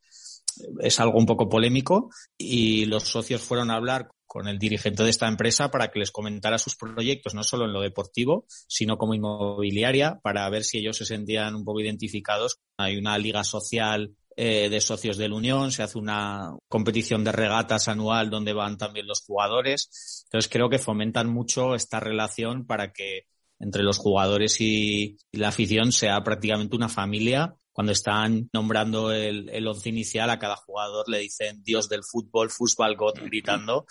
eh, 0.62 0.68
es 0.82 1.00
algo 1.00 1.18
un 1.18 1.26
poco 1.26 1.48
polémico 1.50 2.10
y 2.38 2.86
los 2.86 3.04
socios 3.04 3.42
fueron 3.42 3.72
a 3.72 3.76
hablar 3.76 4.10
con 4.30 4.48
el 4.48 4.60
dirigente 4.60 5.04
de 5.04 5.10
esta 5.10 5.28
empresa 5.28 5.72
para 5.72 5.90
que 5.90 5.98
les 5.98 6.12
comentara 6.12 6.60
sus 6.60 6.76
proyectos, 6.76 7.34
no 7.34 7.44
solo 7.44 7.66
en 7.66 7.74
lo 7.74 7.82
deportivo, 7.82 8.46
sino 8.68 8.96
como 9.00 9.16
inmobiliaria, 9.16 10.20
para 10.22 10.48
ver 10.52 10.64
si 10.64 10.78
ellos 10.78 10.98
se 10.98 11.06
sentían 11.06 11.56
un 11.56 11.66
poco 11.66 11.80
identificados. 11.80 12.60
Hay 12.78 12.98
una 12.98 13.18
liga 13.18 13.44
social 13.44 14.14
eh, 14.42 14.70
de 14.70 14.80
socios 14.80 15.18
de 15.18 15.28
la 15.28 15.36
Unión, 15.36 15.70
se 15.70 15.84
hace 15.84 15.98
una 15.98 16.56
competición 16.70 17.26
de 17.26 17.34
regatas 17.34 17.90
anual 17.90 18.30
donde 18.30 18.54
van 18.54 18.78
también 18.78 19.06
los 19.06 19.20
jugadores. 19.20 20.24
Entonces 20.28 20.50
creo 20.50 20.70
que 20.70 20.80
fomentan 20.80 21.28
mucho 21.28 21.76
esta 21.76 22.00
relación 22.00 22.66
para 22.66 22.94
que 22.94 23.26
entre 23.60 23.84
los 23.84 23.98
jugadores 23.98 24.62
y, 24.62 25.18
la 25.34 25.50
afición 25.50 25.92
sea 25.92 26.24
prácticamente 26.24 26.78
una 26.78 26.88
familia. 26.88 27.54
Cuando 27.74 27.92
están 27.92 28.50
nombrando 28.54 29.12
el, 29.12 29.50
el 29.50 29.68
once 29.68 29.90
inicial, 29.90 30.30
a 30.30 30.40
cada 30.40 30.56
jugador 30.56 31.10
le 31.10 31.20
dicen 31.20 31.62
Dios 31.62 31.90
del 31.90 32.06
fútbol, 32.06 32.50
fútbol 32.50 32.96
God 32.96 33.16
gritando. 33.26 33.88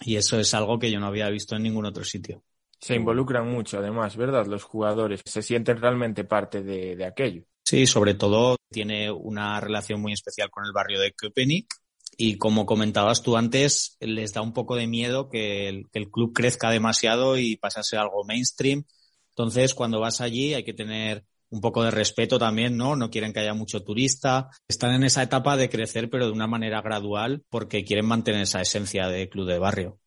Y 0.00 0.16
eso 0.16 0.40
es 0.40 0.52
algo 0.52 0.80
que 0.80 0.90
yo 0.90 0.98
no 0.98 1.06
había 1.06 1.30
visto 1.30 1.54
en 1.54 1.62
ningún 1.62 1.86
otro 1.86 2.02
sitio. 2.02 2.42
Se 2.80 2.96
involucran 2.96 3.48
mucho, 3.48 3.78
además, 3.78 4.16
¿verdad? 4.16 4.46
Los 4.46 4.64
jugadores 4.64 5.20
se 5.24 5.42
sienten 5.42 5.76
realmente 5.76 6.24
parte 6.24 6.60
de, 6.64 6.96
de 6.96 7.04
aquello. 7.04 7.44
Sí, 7.70 7.86
sobre 7.86 8.14
todo 8.14 8.56
tiene 8.68 9.12
una 9.12 9.60
relación 9.60 10.00
muy 10.00 10.12
especial 10.12 10.50
con 10.50 10.64
el 10.66 10.72
barrio 10.72 10.98
de 10.98 11.12
Köpenick 11.12 11.72
y 12.16 12.36
como 12.36 12.66
comentabas 12.66 13.22
tú 13.22 13.36
antes, 13.36 13.96
les 14.00 14.32
da 14.32 14.42
un 14.42 14.52
poco 14.52 14.74
de 14.74 14.88
miedo 14.88 15.28
que 15.28 15.68
el, 15.68 16.10
club 16.10 16.32
crezca 16.34 16.70
demasiado 16.70 17.38
y 17.38 17.54
pasase 17.58 17.96
algo 17.96 18.24
mainstream. 18.24 18.82
Entonces, 19.28 19.76
cuando 19.76 20.00
vas 20.00 20.20
allí 20.20 20.52
hay 20.52 20.64
que 20.64 20.72
tener 20.72 21.24
un 21.50 21.60
poco 21.60 21.84
de 21.84 21.92
respeto 21.92 22.40
también, 22.40 22.76
¿no? 22.76 22.96
No 22.96 23.08
quieren 23.08 23.32
que 23.32 23.38
haya 23.38 23.54
mucho 23.54 23.84
turista. 23.84 24.50
Están 24.66 24.92
en 24.94 25.04
esa 25.04 25.22
etapa 25.22 25.56
de 25.56 25.70
crecer, 25.70 26.10
pero 26.10 26.26
de 26.26 26.32
una 26.32 26.48
manera 26.48 26.82
gradual, 26.82 27.44
porque 27.50 27.84
quieren 27.84 28.06
mantener 28.06 28.42
esa 28.42 28.60
esencia 28.60 29.06
de 29.06 29.28
club 29.28 29.46
de 29.46 29.60
barrio. 29.60 30.00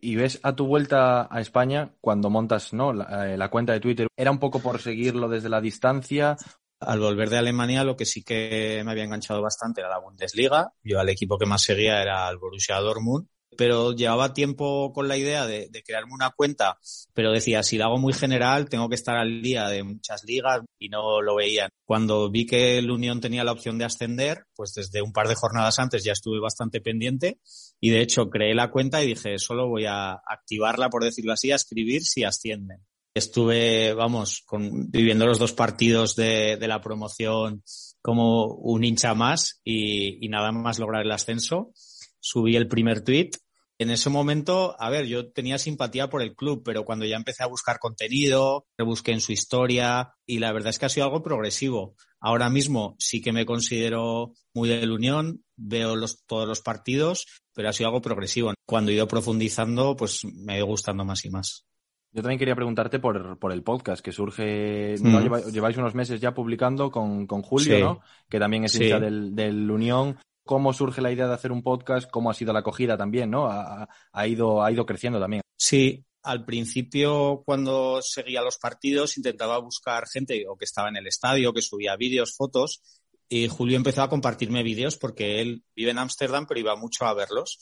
Y 0.00 0.16
ves 0.16 0.40
a 0.42 0.56
tu 0.56 0.66
vuelta 0.66 1.28
a 1.30 1.40
España 1.40 1.94
cuando 2.00 2.28
montas 2.28 2.72
¿no? 2.72 2.92
la, 2.92 3.32
eh, 3.32 3.36
la, 3.38 3.50
cuenta 3.50 3.72
de 3.72 3.78
Twitter, 3.78 4.08
¿era 4.16 4.32
un 4.32 4.40
poco 4.40 4.58
por 4.58 4.82
seguirlo 4.82 5.28
desde 5.28 5.48
la 5.48 5.60
distancia 5.60 6.36
al 6.86 7.00
volver 7.00 7.30
de 7.30 7.38
Alemania 7.38 7.84
lo 7.84 7.96
que 7.96 8.04
sí 8.04 8.22
que 8.22 8.82
me 8.84 8.92
había 8.92 9.04
enganchado 9.04 9.42
bastante 9.42 9.80
era 9.80 9.90
la 9.90 9.98
Bundesliga. 9.98 10.72
Yo 10.82 11.00
al 11.00 11.08
equipo 11.08 11.38
que 11.38 11.46
más 11.46 11.62
seguía 11.62 12.00
era 12.02 12.28
el 12.28 12.38
Borussia 12.38 12.76
Dortmund, 12.80 13.28
pero 13.56 13.92
llevaba 13.92 14.32
tiempo 14.32 14.92
con 14.92 15.08
la 15.08 15.16
idea 15.16 15.46
de, 15.46 15.70
crearme 15.84 16.12
una 16.12 16.30
cuenta, 16.30 16.78
pero 17.12 17.32
decía, 17.32 17.62
si 17.62 17.78
la 17.78 17.86
hago 17.86 17.98
muy 17.98 18.12
general, 18.12 18.68
tengo 18.68 18.88
que 18.88 18.94
estar 18.94 19.16
al 19.16 19.42
día 19.42 19.68
de 19.68 19.82
muchas 19.82 20.24
ligas 20.24 20.62
y 20.78 20.88
no 20.88 21.20
lo 21.20 21.36
veía. 21.36 21.68
Cuando 21.84 22.30
vi 22.30 22.46
que 22.46 22.78
el 22.78 22.90
Unión 22.90 23.20
tenía 23.20 23.44
la 23.44 23.52
opción 23.52 23.78
de 23.78 23.84
ascender, 23.84 24.46
pues 24.54 24.74
desde 24.74 25.02
un 25.02 25.12
par 25.12 25.28
de 25.28 25.34
jornadas 25.34 25.78
antes 25.78 26.04
ya 26.04 26.12
estuve 26.12 26.40
bastante 26.40 26.80
pendiente 26.80 27.38
y 27.80 27.90
de 27.90 28.00
hecho 28.00 28.30
creé 28.30 28.54
la 28.54 28.70
cuenta 28.70 29.02
y 29.02 29.08
dije, 29.08 29.38
solo 29.38 29.68
voy 29.68 29.86
a 29.86 30.12
activarla, 30.12 30.90
por 30.90 31.04
decirlo 31.04 31.32
así, 31.32 31.52
a 31.52 31.56
escribir 31.56 32.04
si 32.04 32.24
ascienden 32.24 32.84
estuve, 33.14 33.94
vamos, 33.94 34.44
viviendo 34.88 35.26
los 35.26 35.38
dos 35.38 35.52
partidos 35.52 36.16
de, 36.16 36.58
la 36.60 36.80
promoción 36.80 37.62
como 38.02 38.46
un 38.46 38.84
hincha 38.84 39.14
más 39.14 39.60
y, 39.64 40.28
nada 40.28 40.52
más 40.52 40.78
lograr 40.78 41.02
el 41.02 41.12
ascenso. 41.12 41.72
Subí 42.20 42.56
el 42.56 42.68
primer 42.68 43.02
tweet. 43.02 43.30
En 43.78 43.90
ese 43.90 44.08
momento, 44.08 44.76
a 44.78 44.88
ver, 44.88 45.06
yo 45.06 45.32
tenía 45.32 45.58
simpatía 45.58 46.08
por 46.08 46.22
el 46.22 46.34
club, 46.34 46.62
pero 46.64 46.84
cuando 46.84 47.04
ya 47.06 47.16
empecé 47.16 47.42
a 47.42 47.48
buscar 47.48 47.78
contenido, 47.78 48.66
rebusqué 48.78 49.12
en 49.12 49.20
su 49.20 49.32
historia 49.32 50.14
y 50.26 50.38
la 50.38 50.52
verdad 50.52 50.70
es 50.70 50.78
que 50.78 50.86
ha 50.86 50.90
sido 50.90 51.06
algo 51.06 51.22
progresivo. 51.22 51.96
Ahora 52.20 52.50
mismo 52.50 52.94
sí 52.98 53.20
que 53.20 53.32
me 53.32 53.44
considero 53.44 54.32
muy 54.54 54.68
del 54.68 54.92
Unión, 54.92 55.44
veo 55.56 55.94
todos 56.26 56.48
los 56.48 56.60
partidos, 56.60 57.26
pero 57.52 57.68
ha 57.68 57.72
sido 57.72 57.88
algo 57.88 58.00
progresivo. 58.00 58.54
Cuando 58.64 58.90
he 58.90 58.94
ido 58.94 59.08
profundizando, 59.08 59.96
pues 59.96 60.20
me 60.24 60.54
ha 60.54 60.56
ido 60.58 60.66
gustando 60.66 61.04
más 61.04 61.24
y 61.24 61.30
más. 61.30 61.66
Yo 62.14 62.22
también 62.22 62.38
quería 62.38 62.54
preguntarte 62.54 63.00
por, 63.00 63.40
por 63.40 63.50
el 63.50 63.64
podcast 63.64 64.02
que 64.02 64.12
surge, 64.12 64.94
mm. 65.00 65.12
¿no? 65.12 65.20
lleváis, 65.20 65.52
lleváis, 65.52 65.76
unos 65.76 65.96
meses 65.96 66.20
ya 66.20 66.32
publicando 66.32 66.88
con, 66.88 67.26
con 67.26 67.42
Julio, 67.42 67.76
sí. 67.76 67.82
¿no? 67.82 68.02
Que 68.30 68.38
también 68.38 68.64
es 68.64 68.76
hincha 68.76 68.98
sí. 68.98 69.04
del, 69.04 69.34
del, 69.34 69.68
Unión. 69.68 70.16
¿Cómo 70.44 70.72
surge 70.72 71.02
la 71.02 71.10
idea 71.10 71.26
de 71.26 71.34
hacer 71.34 71.50
un 71.50 71.64
podcast? 71.64 72.08
¿Cómo 72.08 72.30
ha 72.30 72.34
sido 72.34 72.52
la 72.52 72.60
acogida 72.60 72.96
también, 72.96 73.30
no? 73.30 73.46
Ha, 73.46 73.88
ha, 74.12 74.26
ido, 74.28 74.62
ha 74.62 74.70
ido 74.70 74.86
creciendo 74.86 75.18
también. 75.18 75.42
Sí, 75.56 76.04
al 76.22 76.44
principio 76.44 77.42
cuando 77.44 78.00
seguía 78.00 78.42
los 78.42 78.58
partidos 78.58 79.16
intentaba 79.16 79.58
buscar 79.58 80.06
gente 80.06 80.46
o 80.48 80.56
que 80.56 80.66
estaba 80.66 80.90
en 80.90 80.96
el 80.96 81.08
estadio, 81.08 81.52
que 81.52 81.62
subía 81.62 81.96
vídeos, 81.96 82.36
fotos 82.36 82.80
y 83.28 83.48
Julio 83.48 83.76
empezó 83.76 84.02
a 84.02 84.08
compartirme 84.08 84.62
vídeos 84.62 84.96
porque 84.96 85.40
él 85.40 85.64
vive 85.74 85.90
en 85.90 85.98
Ámsterdam 85.98 86.46
pero 86.46 86.60
iba 86.60 86.76
mucho 86.76 87.06
a 87.06 87.14
verlos 87.14 87.58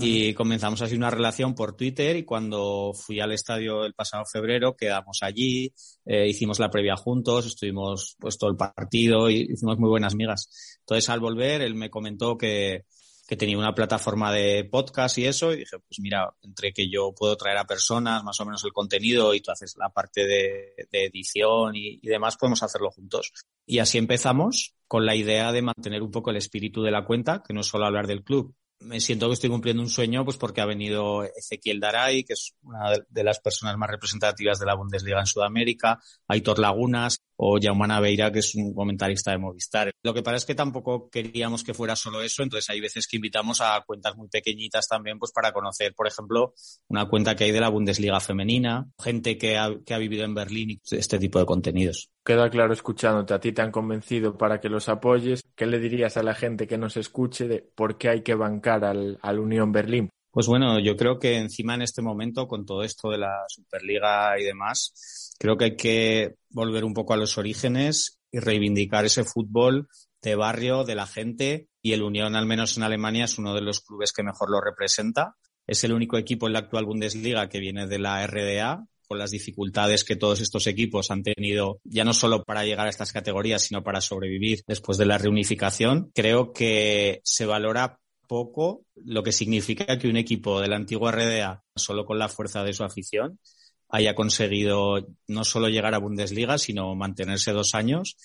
y 0.00 0.34
comenzamos 0.34 0.80
así 0.82 0.94
una 0.94 1.10
relación 1.10 1.54
por 1.54 1.76
Twitter 1.76 2.16
y 2.16 2.24
cuando 2.24 2.92
fui 2.94 3.20
al 3.20 3.32
estadio 3.32 3.84
el 3.84 3.94
pasado 3.94 4.24
febrero 4.24 4.76
quedamos 4.76 5.18
allí, 5.22 5.72
eh, 6.04 6.28
hicimos 6.28 6.58
la 6.58 6.70
previa 6.70 6.96
juntos, 6.96 7.46
estuvimos 7.46 8.16
pues 8.18 8.38
todo 8.38 8.50
el 8.50 8.56
partido 8.56 9.28
y 9.28 9.48
hicimos 9.52 9.78
muy 9.78 9.88
buenas 9.88 10.14
migas. 10.14 10.78
Entonces 10.80 11.08
al 11.08 11.20
volver 11.20 11.62
él 11.62 11.74
me 11.74 11.90
comentó 11.90 12.38
que, 12.38 12.84
que 13.30 13.36
tenía 13.36 13.56
una 13.56 13.74
plataforma 13.74 14.32
de 14.32 14.64
podcast 14.64 15.18
y 15.18 15.26
eso, 15.26 15.52
y 15.52 15.58
dije, 15.58 15.78
pues 15.78 16.00
mira, 16.00 16.28
entre 16.42 16.72
que 16.72 16.90
yo 16.90 17.14
puedo 17.14 17.36
traer 17.36 17.58
a 17.58 17.64
personas 17.64 18.24
más 18.24 18.40
o 18.40 18.44
menos 18.44 18.64
el 18.64 18.72
contenido 18.72 19.34
y 19.34 19.40
tú 19.40 19.52
haces 19.52 19.76
la 19.78 19.88
parte 19.90 20.26
de, 20.26 20.88
de 20.90 21.04
edición 21.04 21.76
y, 21.76 22.00
y, 22.02 22.08
demás, 22.08 22.36
podemos 22.36 22.62
hacerlo 22.64 22.90
juntos. 22.90 23.32
Y 23.66 23.78
así 23.78 23.98
empezamos 23.98 24.74
con 24.88 25.06
la 25.06 25.14
idea 25.14 25.52
de 25.52 25.62
mantener 25.62 26.02
un 26.02 26.10
poco 26.10 26.30
el 26.30 26.38
espíritu 26.38 26.82
de 26.82 26.90
la 26.90 27.04
cuenta, 27.04 27.40
que 27.46 27.54
no 27.54 27.60
es 27.60 27.68
solo 27.68 27.86
hablar 27.86 28.08
del 28.08 28.24
club, 28.24 28.56
me 28.80 29.00
siento 29.00 29.28
que 29.28 29.34
estoy 29.34 29.50
cumpliendo 29.50 29.82
un 29.82 29.88
sueño 29.88 30.24
pues 30.24 30.36
porque 30.36 30.60
ha 30.60 30.66
venido 30.66 31.22
Ezequiel 31.24 31.80
Daray, 31.80 32.24
que 32.24 32.32
es 32.32 32.54
una 32.62 32.92
de 33.08 33.24
las 33.24 33.40
personas 33.40 33.76
más 33.76 33.90
representativas 33.90 34.58
de 34.58 34.66
la 34.66 34.74
Bundesliga 34.74 35.20
en 35.20 35.26
Sudamérica, 35.26 36.00
Aitor 36.26 36.58
Lagunas 36.58 37.22
o 37.42 37.58
Jaumana 37.60 38.00
Beira, 38.00 38.30
que 38.30 38.40
es 38.40 38.54
un 38.54 38.74
comentarista 38.74 39.30
de 39.30 39.38
Movistar. 39.38 39.90
Lo 40.02 40.12
que 40.12 40.22
pasa 40.22 40.36
es 40.36 40.44
que 40.44 40.54
tampoco 40.54 41.08
queríamos 41.08 41.64
que 41.64 41.72
fuera 41.72 41.96
solo 41.96 42.20
eso, 42.22 42.42
entonces 42.42 42.68
hay 42.68 42.80
veces 42.80 43.08
que 43.08 43.16
invitamos 43.16 43.62
a 43.62 43.82
cuentas 43.86 44.14
muy 44.14 44.28
pequeñitas 44.28 44.86
también 44.86 45.18
pues 45.18 45.32
para 45.32 45.50
conocer, 45.50 45.94
por 45.94 46.06
ejemplo, 46.06 46.52
una 46.88 47.08
cuenta 47.08 47.34
que 47.34 47.44
hay 47.44 47.52
de 47.52 47.60
la 47.60 47.70
Bundesliga 47.70 48.20
femenina, 48.20 48.90
gente 49.02 49.38
que 49.38 49.56
ha, 49.56 49.70
que 49.86 49.94
ha 49.94 49.98
vivido 49.98 50.24
en 50.24 50.34
Berlín 50.34 50.70
y 50.70 50.80
este 50.90 51.18
tipo 51.18 51.38
de 51.38 51.46
contenidos. 51.46 52.10
Queda 52.22 52.50
claro 52.50 52.74
escuchándote, 52.74 53.32
a 53.32 53.40
ti 53.40 53.52
te 53.52 53.62
han 53.62 53.72
convencido 53.72 54.36
para 54.36 54.60
que 54.60 54.68
los 54.68 54.90
apoyes. 54.90 55.42
¿Qué 55.56 55.64
le 55.64 55.78
dirías 55.78 56.18
a 56.18 56.22
la 56.22 56.34
gente 56.34 56.66
que 56.66 56.76
nos 56.76 56.98
escuche 56.98 57.48
de 57.48 57.60
por 57.74 57.96
qué 57.96 58.10
hay 58.10 58.22
que 58.22 58.34
bancar 58.34 58.84
al, 58.84 59.18
al 59.22 59.38
Unión 59.38 59.72
Berlín? 59.72 60.10
Pues 60.30 60.46
bueno, 60.46 60.78
yo 60.78 60.96
creo 60.96 61.18
que 61.18 61.36
encima 61.38 61.74
en 61.74 61.82
este 61.82 62.02
momento, 62.02 62.46
con 62.46 62.64
todo 62.64 62.84
esto 62.84 63.10
de 63.10 63.18
la 63.18 63.44
Superliga 63.48 64.38
y 64.38 64.44
demás, 64.44 65.34
creo 65.38 65.56
que 65.56 65.64
hay 65.64 65.76
que 65.76 66.34
volver 66.50 66.84
un 66.84 66.94
poco 66.94 67.14
a 67.14 67.16
los 67.16 67.36
orígenes 67.36 68.20
y 68.30 68.38
reivindicar 68.38 69.04
ese 69.04 69.24
fútbol 69.24 69.88
de 70.22 70.36
barrio, 70.36 70.84
de 70.84 70.94
la 70.94 71.06
gente, 71.06 71.68
y 71.82 71.92
el 71.92 72.02
Unión, 72.02 72.36
al 72.36 72.46
menos 72.46 72.76
en 72.76 72.84
Alemania, 72.84 73.24
es 73.24 73.38
uno 73.38 73.54
de 73.54 73.62
los 73.62 73.80
clubes 73.80 74.12
que 74.12 74.22
mejor 74.22 74.50
lo 74.50 74.60
representa. 74.60 75.36
Es 75.66 75.82
el 75.82 75.92
único 75.92 76.18
equipo 76.18 76.46
en 76.46 76.52
la 76.52 76.60
actual 76.60 76.84
Bundesliga 76.84 77.48
que 77.48 77.58
viene 77.58 77.86
de 77.86 77.98
la 77.98 78.24
RDA, 78.26 78.84
con 79.08 79.18
las 79.18 79.32
dificultades 79.32 80.04
que 80.04 80.14
todos 80.14 80.40
estos 80.40 80.68
equipos 80.68 81.10
han 81.10 81.24
tenido, 81.24 81.80
ya 81.82 82.04
no 82.04 82.14
solo 82.14 82.44
para 82.44 82.64
llegar 82.64 82.86
a 82.86 82.90
estas 82.90 83.12
categorías, 83.12 83.62
sino 83.62 83.82
para 83.82 84.00
sobrevivir 84.00 84.62
después 84.68 84.98
de 84.98 85.06
la 85.06 85.18
reunificación. 85.18 86.12
Creo 86.14 86.52
que 86.52 87.20
se 87.24 87.46
valora 87.46 87.98
poco, 88.30 88.84
lo 88.94 89.24
que 89.24 89.32
significa 89.32 89.98
que 89.98 90.06
un 90.06 90.16
equipo 90.16 90.60
de 90.60 90.68
la 90.68 90.76
antigua 90.76 91.10
RDA, 91.10 91.64
solo 91.74 92.06
con 92.06 92.16
la 92.16 92.28
fuerza 92.28 92.62
de 92.62 92.72
su 92.72 92.84
afición, 92.84 93.40
haya 93.88 94.14
conseguido 94.14 95.04
no 95.26 95.44
solo 95.44 95.68
llegar 95.68 95.96
a 95.96 95.98
Bundesliga, 95.98 96.56
sino 96.56 96.94
mantenerse 96.94 97.50
dos 97.50 97.74
años 97.74 98.16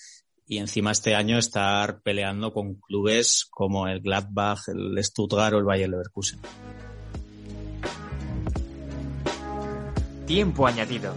y 0.46 0.58
encima 0.58 0.92
este 0.92 1.16
año 1.16 1.38
estar 1.38 2.02
peleando 2.02 2.52
con 2.52 2.76
clubes 2.76 3.48
como 3.50 3.88
el 3.88 4.00
Gladbach, 4.00 4.68
el 4.68 5.02
Stuttgart 5.02 5.54
o 5.54 5.58
el 5.58 5.64
Bayer 5.64 5.88
Leverkusen. 5.88 6.38
Tiempo 10.24 10.68
añadido. 10.68 11.12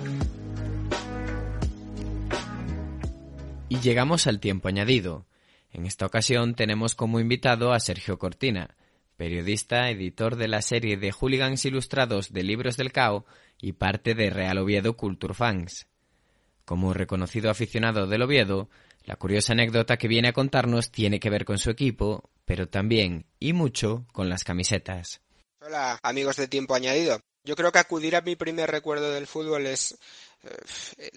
Y 3.70 3.80
llegamos 3.82 4.26
al 4.26 4.40
tiempo 4.40 4.68
añadido. 4.68 5.29
En 5.72 5.86
esta 5.86 6.06
ocasión 6.06 6.56
tenemos 6.56 6.96
como 6.96 7.20
invitado 7.20 7.74
a 7.74 7.80
Sergio 7.80 8.18
Cortina, 8.18 8.76
periodista, 9.18 9.90
editor 9.90 10.36
de 10.36 10.48
la 10.48 10.62
serie 10.62 10.98
de 10.98 11.12
Hooligans 11.12 11.66
Ilustrados 11.66 12.32
de 12.32 12.44
Libros 12.44 12.78
del 12.78 12.92
Cao 12.92 13.26
y 13.62 13.74
parte 13.74 14.16
de 14.16 14.30
Real 14.30 14.58
Oviedo 14.58 14.96
Culture 14.96 15.34
Fans. 15.34 15.88
Como 16.66 16.94
reconocido 16.94 17.50
aficionado 17.50 18.08
del 18.08 18.22
Oviedo, 18.22 18.70
la 19.04 19.16
curiosa 19.16 19.54
anécdota 19.54 19.98
que 19.98 20.08
viene 20.08 20.30
a 20.30 20.34
contarnos 20.34 20.92
tiene 20.92 21.20
que 21.20 21.30
ver 21.30 21.46
con 21.46 21.58
su 21.58 21.70
equipo, 21.70 22.30
pero 22.46 22.68
también, 22.68 23.26
y 23.40 23.54
mucho, 23.54 24.06
con 24.12 24.30
las 24.30 24.44
camisetas. 24.44 25.22
Hola, 25.62 26.00
amigos 26.02 26.38
de 26.38 26.48
Tiempo 26.48 26.76
Añadido. 26.76 27.20
Yo 27.44 27.56
creo 27.56 27.72
que 27.72 27.80
acudir 27.80 28.16
a 28.16 28.22
mi 28.22 28.36
primer 28.36 28.70
recuerdo 28.70 29.12
del 29.12 29.28
fútbol 29.28 29.66
es 29.66 29.98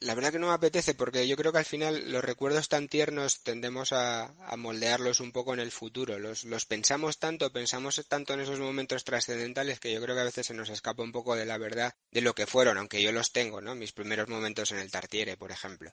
la 0.00 0.14
verdad 0.14 0.32
que 0.32 0.38
no 0.38 0.48
me 0.48 0.54
apetece 0.54 0.94
porque 0.94 1.28
yo 1.28 1.36
creo 1.36 1.52
que 1.52 1.58
al 1.58 1.64
final 1.64 2.10
los 2.10 2.24
recuerdos 2.24 2.68
tan 2.68 2.88
tiernos 2.88 3.42
tendemos 3.42 3.92
a, 3.92 4.34
moldearlos 4.56 5.20
un 5.20 5.32
poco 5.32 5.54
en 5.54 5.60
el 5.60 5.70
futuro. 5.70 6.18
Los, 6.18 6.44
los, 6.44 6.66
pensamos 6.66 7.18
tanto, 7.18 7.52
pensamos 7.52 8.02
tanto 8.08 8.34
en 8.34 8.40
esos 8.40 8.58
momentos 8.58 9.04
trascendentales 9.04 9.80
que 9.80 9.92
yo 9.92 10.00
creo 10.02 10.14
que 10.14 10.22
a 10.22 10.24
veces 10.24 10.46
se 10.46 10.54
nos 10.54 10.70
escapa 10.70 11.02
un 11.02 11.12
poco 11.12 11.36
de 11.36 11.46
la 11.46 11.58
verdad 11.58 11.94
de 12.10 12.20
lo 12.20 12.34
que 12.34 12.46
fueron, 12.46 12.78
aunque 12.78 13.00
yo 13.00 13.12
los 13.12 13.32
tengo, 13.32 13.60
¿no? 13.60 13.74
Mis 13.74 13.92
primeros 13.92 14.28
momentos 14.28 14.72
en 14.72 14.78
el 14.78 14.90
Tartiere, 14.90 15.36
por 15.36 15.52
ejemplo. 15.52 15.92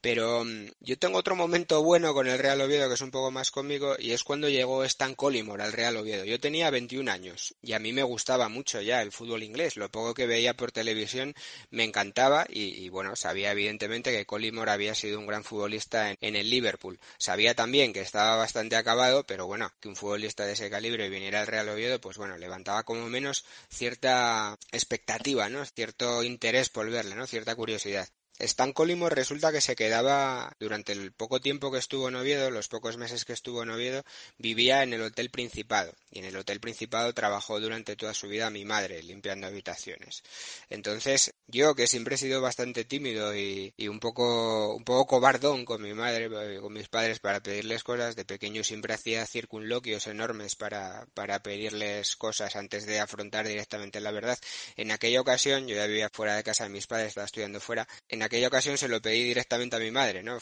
Pero 0.00 0.44
mm, 0.44 0.66
yo 0.80 0.98
tengo 0.98 1.18
otro 1.18 1.34
momento 1.34 1.82
bueno 1.82 2.14
con 2.14 2.26
el 2.26 2.38
Real 2.38 2.60
Oviedo 2.60 2.88
que 2.88 2.94
es 2.94 3.00
un 3.00 3.10
poco 3.10 3.30
más 3.30 3.50
conmigo 3.50 3.96
y 3.98 4.12
es 4.12 4.22
cuando 4.22 4.48
llegó 4.48 4.84
Stan 4.84 5.14
Collymore 5.14 5.62
al 5.62 5.72
Real 5.72 5.96
Oviedo. 5.96 6.24
Yo 6.24 6.38
tenía 6.38 6.70
21 6.70 7.10
años 7.10 7.54
y 7.62 7.72
a 7.72 7.78
mí 7.78 7.92
me 7.92 8.02
gustaba 8.02 8.48
mucho 8.48 8.80
ya 8.80 9.02
el 9.02 9.12
fútbol 9.12 9.42
inglés. 9.42 9.76
Lo 9.76 9.90
poco 9.90 10.14
que 10.14 10.26
veía 10.26 10.54
por 10.54 10.72
televisión 10.72 11.34
me 11.70 11.84
encantaba 11.84 12.46
y 12.48 12.65
y, 12.68 12.88
bueno, 12.88 13.16
sabía 13.16 13.52
evidentemente 13.52 14.12
que 14.12 14.26
Collymore 14.26 14.70
había 14.70 14.94
sido 14.94 15.18
un 15.18 15.26
gran 15.26 15.44
futbolista 15.44 16.14
en, 16.20 16.36
el 16.36 16.50
Liverpool. 16.50 16.98
Sabía 17.18 17.54
también 17.54 17.92
que 17.92 18.00
estaba 18.00 18.36
bastante 18.36 18.76
acabado, 18.76 19.24
pero 19.24 19.46
bueno, 19.46 19.72
que 19.80 19.88
un 19.88 19.96
futbolista 19.96 20.44
de 20.46 20.52
ese 20.52 20.70
calibre 20.70 21.08
viniera 21.08 21.40
al 21.40 21.46
Real 21.46 21.68
Oviedo, 21.68 22.00
pues 22.00 22.16
bueno, 22.16 22.36
levantaba 22.36 22.84
como 22.84 23.08
menos 23.08 23.44
cierta 23.70 24.58
expectativa, 24.72 25.48
¿no? 25.48 25.64
Cierto 25.64 26.22
interés 26.22 26.68
por 26.68 26.90
verle, 26.90 27.14
¿no? 27.14 27.26
Cierta 27.26 27.54
curiosidad. 27.54 28.08
Stan 28.38 28.72
Collymore 28.72 29.14
resulta 29.14 29.50
que 29.50 29.60
se 29.60 29.76
quedaba 29.76 30.54
durante 30.60 30.92
el 30.92 31.12
poco 31.12 31.40
tiempo 31.40 31.72
que 31.72 31.78
estuvo 31.78 32.08
en 32.08 32.16
Oviedo, 32.16 32.50
los 32.50 32.68
pocos 32.68 32.96
meses 32.98 33.24
que 33.24 33.32
estuvo 33.32 33.62
en 33.62 33.70
Oviedo, 33.70 34.04
vivía 34.36 34.82
en 34.82 34.92
el 34.92 35.02
Hotel 35.02 35.30
Principado 35.30 35.94
y 36.10 36.18
en 36.18 36.26
el 36.26 36.36
Hotel 36.36 36.60
Principado 36.60 37.12
trabajó 37.14 37.60
durante 37.60 37.96
toda 37.96 38.12
su 38.12 38.28
vida 38.28 38.50
mi 38.50 38.64
madre 38.64 39.02
limpiando 39.02 39.46
habitaciones. 39.46 40.22
Entonces, 40.68 41.34
yo 41.46 41.74
que 41.74 41.86
siempre 41.86 42.16
he 42.16 42.18
sido 42.18 42.40
bastante 42.40 42.84
tímido 42.84 43.34
y, 43.34 43.72
un 43.88 44.00
poco 44.00 44.74
un 44.74 44.84
poco 44.84 45.06
cobardón 45.06 45.64
con 45.64 45.80
mi 45.80 45.94
madre, 45.94 46.28
con 46.60 46.72
mis 46.72 46.88
padres 46.88 47.20
para 47.20 47.40
pedirles 47.40 47.84
cosas, 47.84 48.16
de 48.16 48.24
pequeño 48.24 48.64
siempre 48.64 48.94
hacía 48.94 49.26
circunloquios 49.26 50.06
enormes 50.06 50.56
para 50.56 51.06
para 51.14 51.42
pedirles 51.42 52.16
cosas 52.16 52.56
antes 52.56 52.86
de 52.86 53.00
afrontar 53.00 53.46
directamente 53.46 54.00
la 54.00 54.10
verdad. 54.10 54.38
En 54.76 54.90
aquella 54.90 55.20
ocasión, 55.20 55.66
yo 55.66 55.76
ya 55.76 55.86
vivía 55.86 56.10
fuera 56.12 56.36
de 56.36 56.42
casa 56.42 56.64
de 56.64 56.70
mis 56.70 56.86
padres, 56.86 57.08
estaba 57.08 57.26
estudiando 57.26 57.60
fuera, 57.60 57.88
en 58.08 58.22
aquella 58.26 58.48
ocasión 58.48 58.78
se 58.78 58.88
lo 58.88 59.00
pedí 59.00 59.24
directamente 59.24 59.76
a 59.76 59.78
mi 59.78 59.90
madre, 59.90 60.22
¿no? 60.22 60.38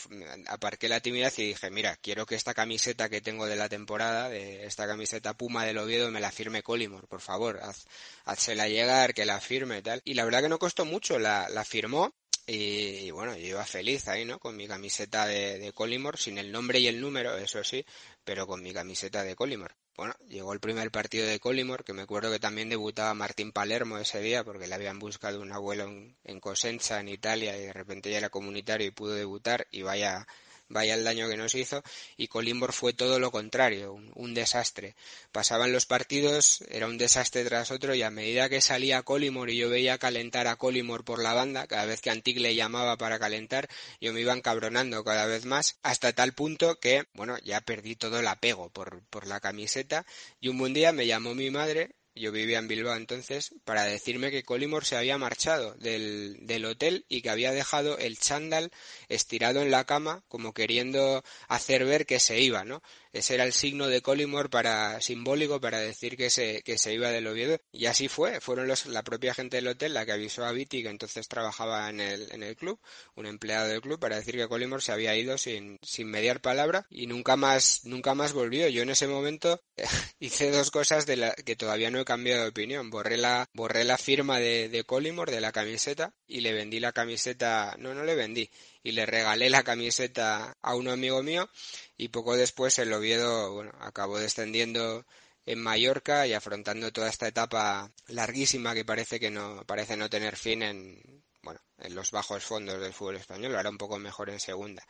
Aparqué 0.48 0.88
la 0.88 1.00
timidez 1.00 1.38
y 1.38 1.48
dije, 1.48 1.70
mira, 1.70 1.96
quiero 1.96 2.26
que 2.26 2.34
esta 2.34 2.54
camiseta 2.54 3.08
que 3.08 3.20
tengo 3.20 3.46
de 3.46 3.56
la 3.56 3.68
temporada, 3.68 4.28
de 4.28 4.66
esta 4.66 4.86
camiseta 4.86 5.34
Puma 5.34 5.64
del 5.64 5.78
Oviedo, 5.78 6.10
me 6.10 6.20
la 6.20 6.32
firme 6.32 6.62
Collymore, 6.62 7.06
por 7.06 7.20
favor, 7.20 7.60
haz, 7.62 7.86
hazla 8.24 8.68
llegar, 8.68 9.14
que 9.14 9.24
la 9.24 9.40
firme 9.40 9.78
y 9.78 9.82
tal. 9.82 10.02
Y 10.04 10.14
la 10.14 10.24
verdad 10.24 10.42
que 10.42 10.48
no 10.48 10.58
costó 10.58 10.84
mucho, 10.84 11.18
la, 11.18 11.48
la 11.48 11.64
firmó 11.64 12.14
y, 12.46 13.10
bueno, 13.10 13.36
yo 13.36 13.46
iba 13.46 13.64
feliz 13.64 14.06
ahí, 14.08 14.24
¿no? 14.24 14.38
Con 14.38 14.56
mi 14.56 14.68
camiseta 14.68 15.26
de, 15.26 15.58
de 15.58 15.72
Collymore, 15.72 16.18
sin 16.18 16.38
el 16.38 16.52
nombre 16.52 16.78
y 16.78 16.86
el 16.86 17.00
número, 17.00 17.36
eso 17.36 17.64
sí, 17.64 17.84
pero 18.24 18.46
con 18.46 18.62
mi 18.62 18.72
camiseta 18.72 19.22
de 19.22 19.34
Collymore. 19.34 19.74
Bueno, 19.96 20.14
llegó 20.28 20.52
el 20.52 20.60
primer 20.60 20.90
partido 20.90 21.26
de 21.26 21.40
Collymore, 21.40 21.84
que 21.84 21.92
me 21.92 22.02
acuerdo 22.02 22.30
que 22.30 22.40
también 22.40 22.68
debutaba 22.68 23.14
Martín 23.14 23.52
Palermo 23.52 23.98
ese 23.98 24.20
día, 24.20 24.44
porque 24.44 24.66
le 24.66 24.74
habían 24.74 24.98
buscado 24.98 25.40
un 25.40 25.52
abuelo 25.52 25.84
en, 25.84 26.16
en 26.24 26.40
Cosenza, 26.40 27.00
en 27.00 27.08
Italia, 27.08 27.56
y 27.56 27.62
de 27.62 27.72
repente 27.72 28.10
ya 28.10 28.18
era 28.18 28.28
comunitario 28.28 28.86
y 28.86 28.90
pudo 28.90 29.14
debutar, 29.14 29.66
y 29.70 29.82
vaya 29.82 30.26
vaya 30.74 30.94
el 30.94 31.04
daño 31.04 31.28
que 31.28 31.36
nos 31.36 31.54
hizo, 31.54 31.82
y 32.18 32.26
Colimbor 32.26 32.72
fue 32.72 32.92
todo 32.92 33.18
lo 33.18 33.30
contrario, 33.30 33.92
un, 33.92 34.34
desastre. 34.34 34.96
Pasaban 35.30 35.72
los 35.72 35.86
partidos, 35.86 36.64
era 36.68 36.88
un 36.88 36.98
desastre 36.98 37.44
tras 37.44 37.70
otro, 37.70 37.94
y 37.94 38.02
a 38.02 38.10
medida 38.10 38.48
que 38.48 38.60
salía 38.60 39.02
Colimor 39.02 39.48
y 39.48 39.56
yo 39.56 39.70
veía 39.70 39.96
calentar 39.98 40.48
a 40.48 40.56
Colimor 40.56 41.04
por 41.04 41.22
la 41.22 41.32
banda, 41.32 41.68
cada 41.68 41.86
vez 41.86 42.00
que 42.00 42.10
Antic 42.10 42.38
le 42.38 42.56
llamaba 42.56 42.98
para 42.98 43.20
calentar, 43.20 43.68
yo 44.00 44.12
me 44.12 44.20
iba 44.20 44.34
encabronando 44.34 45.04
cada 45.04 45.26
vez 45.26 45.44
más, 45.44 45.78
hasta 45.82 46.12
tal 46.12 46.32
punto 46.32 46.80
que, 46.80 47.04
bueno, 47.14 47.38
ya 47.44 47.60
perdí 47.60 47.94
todo 47.94 48.18
el 48.18 48.26
apego 48.26 48.68
por, 48.70 49.02
por 49.04 49.28
la 49.28 49.38
camiseta, 49.38 50.04
y 50.40 50.48
un 50.48 50.58
buen 50.58 50.74
día 50.74 50.90
me 50.90 51.06
llamó 51.06 51.36
mi 51.36 51.50
madre, 51.50 51.94
yo 52.14 52.32
vivía 52.32 52.58
en 52.58 52.68
Bilbao 52.68 52.96
entonces, 52.96 53.54
para 53.64 53.84
decirme 53.84 54.30
que 54.30 54.44
Colimor 54.44 54.84
se 54.84 54.96
había 54.96 55.18
marchado 55.18 55.74
del, 55.74 56.46
del 56.46 56.64
hotel 56.64 57.04
y 57.08 57.22
que 57.22 57.30
había 57.30 57.52
dejado 57.52 57.98
el 57.98 58.18
chándal 58.18 58.70
estirado 59.08 59.62
en 59.62 59.70
la 59.70 59.84
cama 59.84 60.22
como 60.28 60.54
queriendo 60.54 61.24
hacer 61.48 61.84
ver 61.84 62.06
que 62.06 62.20
se 62.20 62.40
iba, 62.40 62.64
¿no? 62.64 62.82
Ese 63.14 63.34
era 63.34 63.44
el 63.44 63.52
signo 63.52 63.86
de 63.86 64.02
Collymore 64.02 64.48
para, 64.48 65.00
simbólico 65.00 65.60
para 65.60 65.78
decir 65.78 66.16
que 66.16 66.30
se, 66.30 66.62
que 66.62 66.78
se 66.78 66.92
iba 66.92 67.10
del 67.10 67.28
Oviedo. 67.28 67.58
Y 67.70 67.86
así 67.86 68.08
fue. 68.08 68.40
Fueron 68.40 68.66
los, 68.66 68.86
la 68.86 69.04
propia 69.04 69.32
gente 69.32 69.56
del 69.56 69.68
hotel 69.68 69.94
la 69.94 70.04
que 70.04 70.10
avisó 70.10 70.44
a 70.44 70.50
Viti, 70.50 70.82
que 70.82 70.88
entonces 70.88 71.28
trabajaba 71.28 71.88
en 71.88 72.00
el, 72.00 72.26
en 72.32 72.42
el 72.42 72.56
club, 72.56 72.80
un 73.14 73.26
empleado 73.26 73.68
del 73.68 73.80
club, 73.80 74.00
para 74.00 74.16
decir 74.16 74.34
que 74.34 74.48
Collymore 74.48 74.82
se 74.82 74.90
había 74.90 75.16
ido 75.16 75.38
sin, 75.38 75.78
sin 75.80 76.08
mediar 76.08 76.40
palabra 76.40 76.88
y 76.90 77.06
nunca 77.06 77.36
más, 77.36 77.82
nunca 77.84 78.16
más 78.16 78.32
volvió. 78.32 78.68
Yo 78.68 78.82
en 78.82 78.90
ese 78.90 79.06
momento 79.06 79.60
hice 80.18 80.50
dos 80.50 80.72
cosas 80.72 81.06
de 81.06 81.16
la 81.16 81.34
que 81.34 81.54
todavía 81.54 81.92
no 81.92 82.00
he 82.00 82.04
cambiado 82.04 82.42
de 82.42 82.48
opinión. 82.48 82.90
Borré 82.90 83.16
la, 83.16 83.48
borré 83.52 83.84
la 83.84 83.96
firma 83.96 84.40
de, 84.40 84.68
de 84.68 84.82
Collymore, 84.82 85.30
de 85.30 85.40
la 85.40 85.52
camiseta, 85.52 86.12
y 86.26 86.40
le 86.40 86.52
vendí 86.52 86.80
la 86.80 86.90
camiseta, 86.90 87.76
no, 87.78 87.94
no 87.94 88.02
le 88.02 88.16
vendí, 88.16 88.50
y 88.84 88.92
le 88.92 89.06
regalé 89.06 89.50
la 89.50 89.64
camiseta 89.64 90.56
a 90.62 90.76
un 90.76 90.88
amigo 90.88 91.22
mío 91.22 91.48
y 91.96 92.08
poco 92.08 92.36
después 92.36 92.78
el 92.78 92.92
Oviedo 92.92 93.52
bueno, 93.52 93.72
acabó 93.80 94.18
descendiendo 94.18 95.04
en 95.46 95.58
Mallorca 95.58 96.26
y 96.26 96.34
afrontando 96.34 96.92
toda 96.92 97.08
esta 97.08 97.26
etapa 97.26 97.90
larguísima 98.08 98.74
que 98.74 98.84
parece 98.84 99.18
que 99.18 99.30
no 99.30 99.64
parece 99.66 99.96
no 99.96 100.10
tener 100.10 100.36
fin 100.36 100.62
en 100.62 101.24
bueno 101.42 101.60
en 101.78 101.94
los 101.94 102.10
bajos 102.10 102.44
fondos 102.44 102.80
del 102.80 102.92
fútbol 102.92 103.16
español 103.16 103.56
ahora 103.56 103.70
un 103.70 103.78
poco 103.78 103.98
mejor 103.98 104.30
en 104.30 104.40
segunda. 104.40 104.86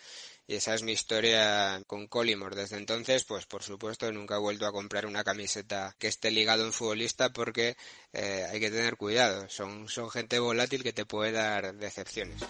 Y 0.46 0.56
esa 0.56 0.74
es 0.74 0.82
mi 0.82 0.92
historia 0.92 1.82
con 1.86 2.06
Collymore. 2.06 2.54
Desde 2.54 2.76
entonces 2.76 3.24
pues 3.24 3.46
por 3.46 3.62
supuesto 3.62 4.10
nunca 4.12 4.36
he 4.36 4.40
vuelto 4.40 4.66
a 4.66 4.72
comprar 4.72 5.06
una 5.06 5.24
camiseta 5.24 5.94
que 5.98 6.08
esté 6.08 6.30
ligado 6.30 6.64
a 6.64 6.66
un 6.66 6.72
futbolista 6.72 7.32
porque 7.32 7.76
eh, 8.12 8.46
hay 8.50 8.60
que 8.60 8.70
tener 8.70 8.96
cuidado. 8.96 9.48
Son 9.48 9.88
son 9.88 10.10
gente 10.10 10.38
volátil 10.40 10.82
que 10.82 10.92
te 10.92 11.06
puede 11.06 11.32
dar 11.32 11.74
decepciones 11.76 12.42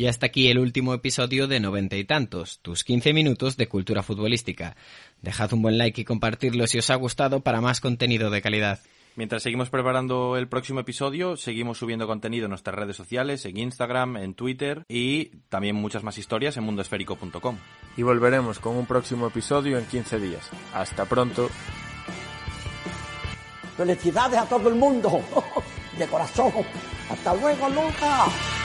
Y 0.00 0.06
hasta 0.06 0.24
aquí 0.24 0.48
el 0.48 0.58
último 0.58 0.94
episodio 0.94 1.46
de 1.46 1.60
noventa 1.60 1.94
y 1.94 2.04
tantos, 2.04 2.60
tus 2.60 2.84
15 2.84 3.12
minutos 3.12 3.58
de 3.58 3.68
cultura 3.68 4.02
futbolística. 4.02 4.74
Dejad 5.20 5.52
un 5.52 5.60
buen 5.60 5.76
like 5.76 6.00
y 6.00 6.06
compartirlo 6.06 6.66
si 6.66 6.78
os 6.78 6.88
ha 6.88 6.94
gustado 6.94 7.40
para 7.40 7.60
más 7.60 7.82
contenido 7.82 8.30
de 8.30 8.40
calidad. 8.40 8.80
Mientras 9.14 9.42
seguimos 9.42 9.68
preparando 9.68 10.38
el 10.38 10.48
próximo 10.48 10.80
episodio, 10.80 11.36
seguimos 11.36 11.76
subiendo 11.76 12.06
contenido 12.06 12.46
en 12.46 12.48
nuestras 12.48 12.76
redes 12.76 12.96
sociales, 12.96 13.44
en 13.44 13.58
Instagram, 13.58 14.16
en 14.16 14.32
Twitter 14.32 14.84
y 14.88 15.26
también 15.50 15.76
muchas 15.76 16.02
más 16.02 16.16
historias 16.16 16.56
en 16.56 16.64
mundoesférico.com. 16.64 17.58
Y 17.98 18.02
volveremos 18.02 18.58
con 18.58 18.76
un 18.76 18.86
próximo 18.86 19.26
episodio 19.26 19.76
en 19.76 19.84
15 19.84 20.18
días. 20.18 20.48
Hasta 20.72 21.04
pronto. 21.04 21.50
Felicidades 23.76 24.38
a 24.38 24.48
todo 24.48 24.70
el 24.70 24.76
mundo. 24.76 25.22
De 25.98 26.06
corazón. 26.06 26.52
Hasta 27.10 27.34
luego, 27.34 27.68
Lucas. 27.68 28.59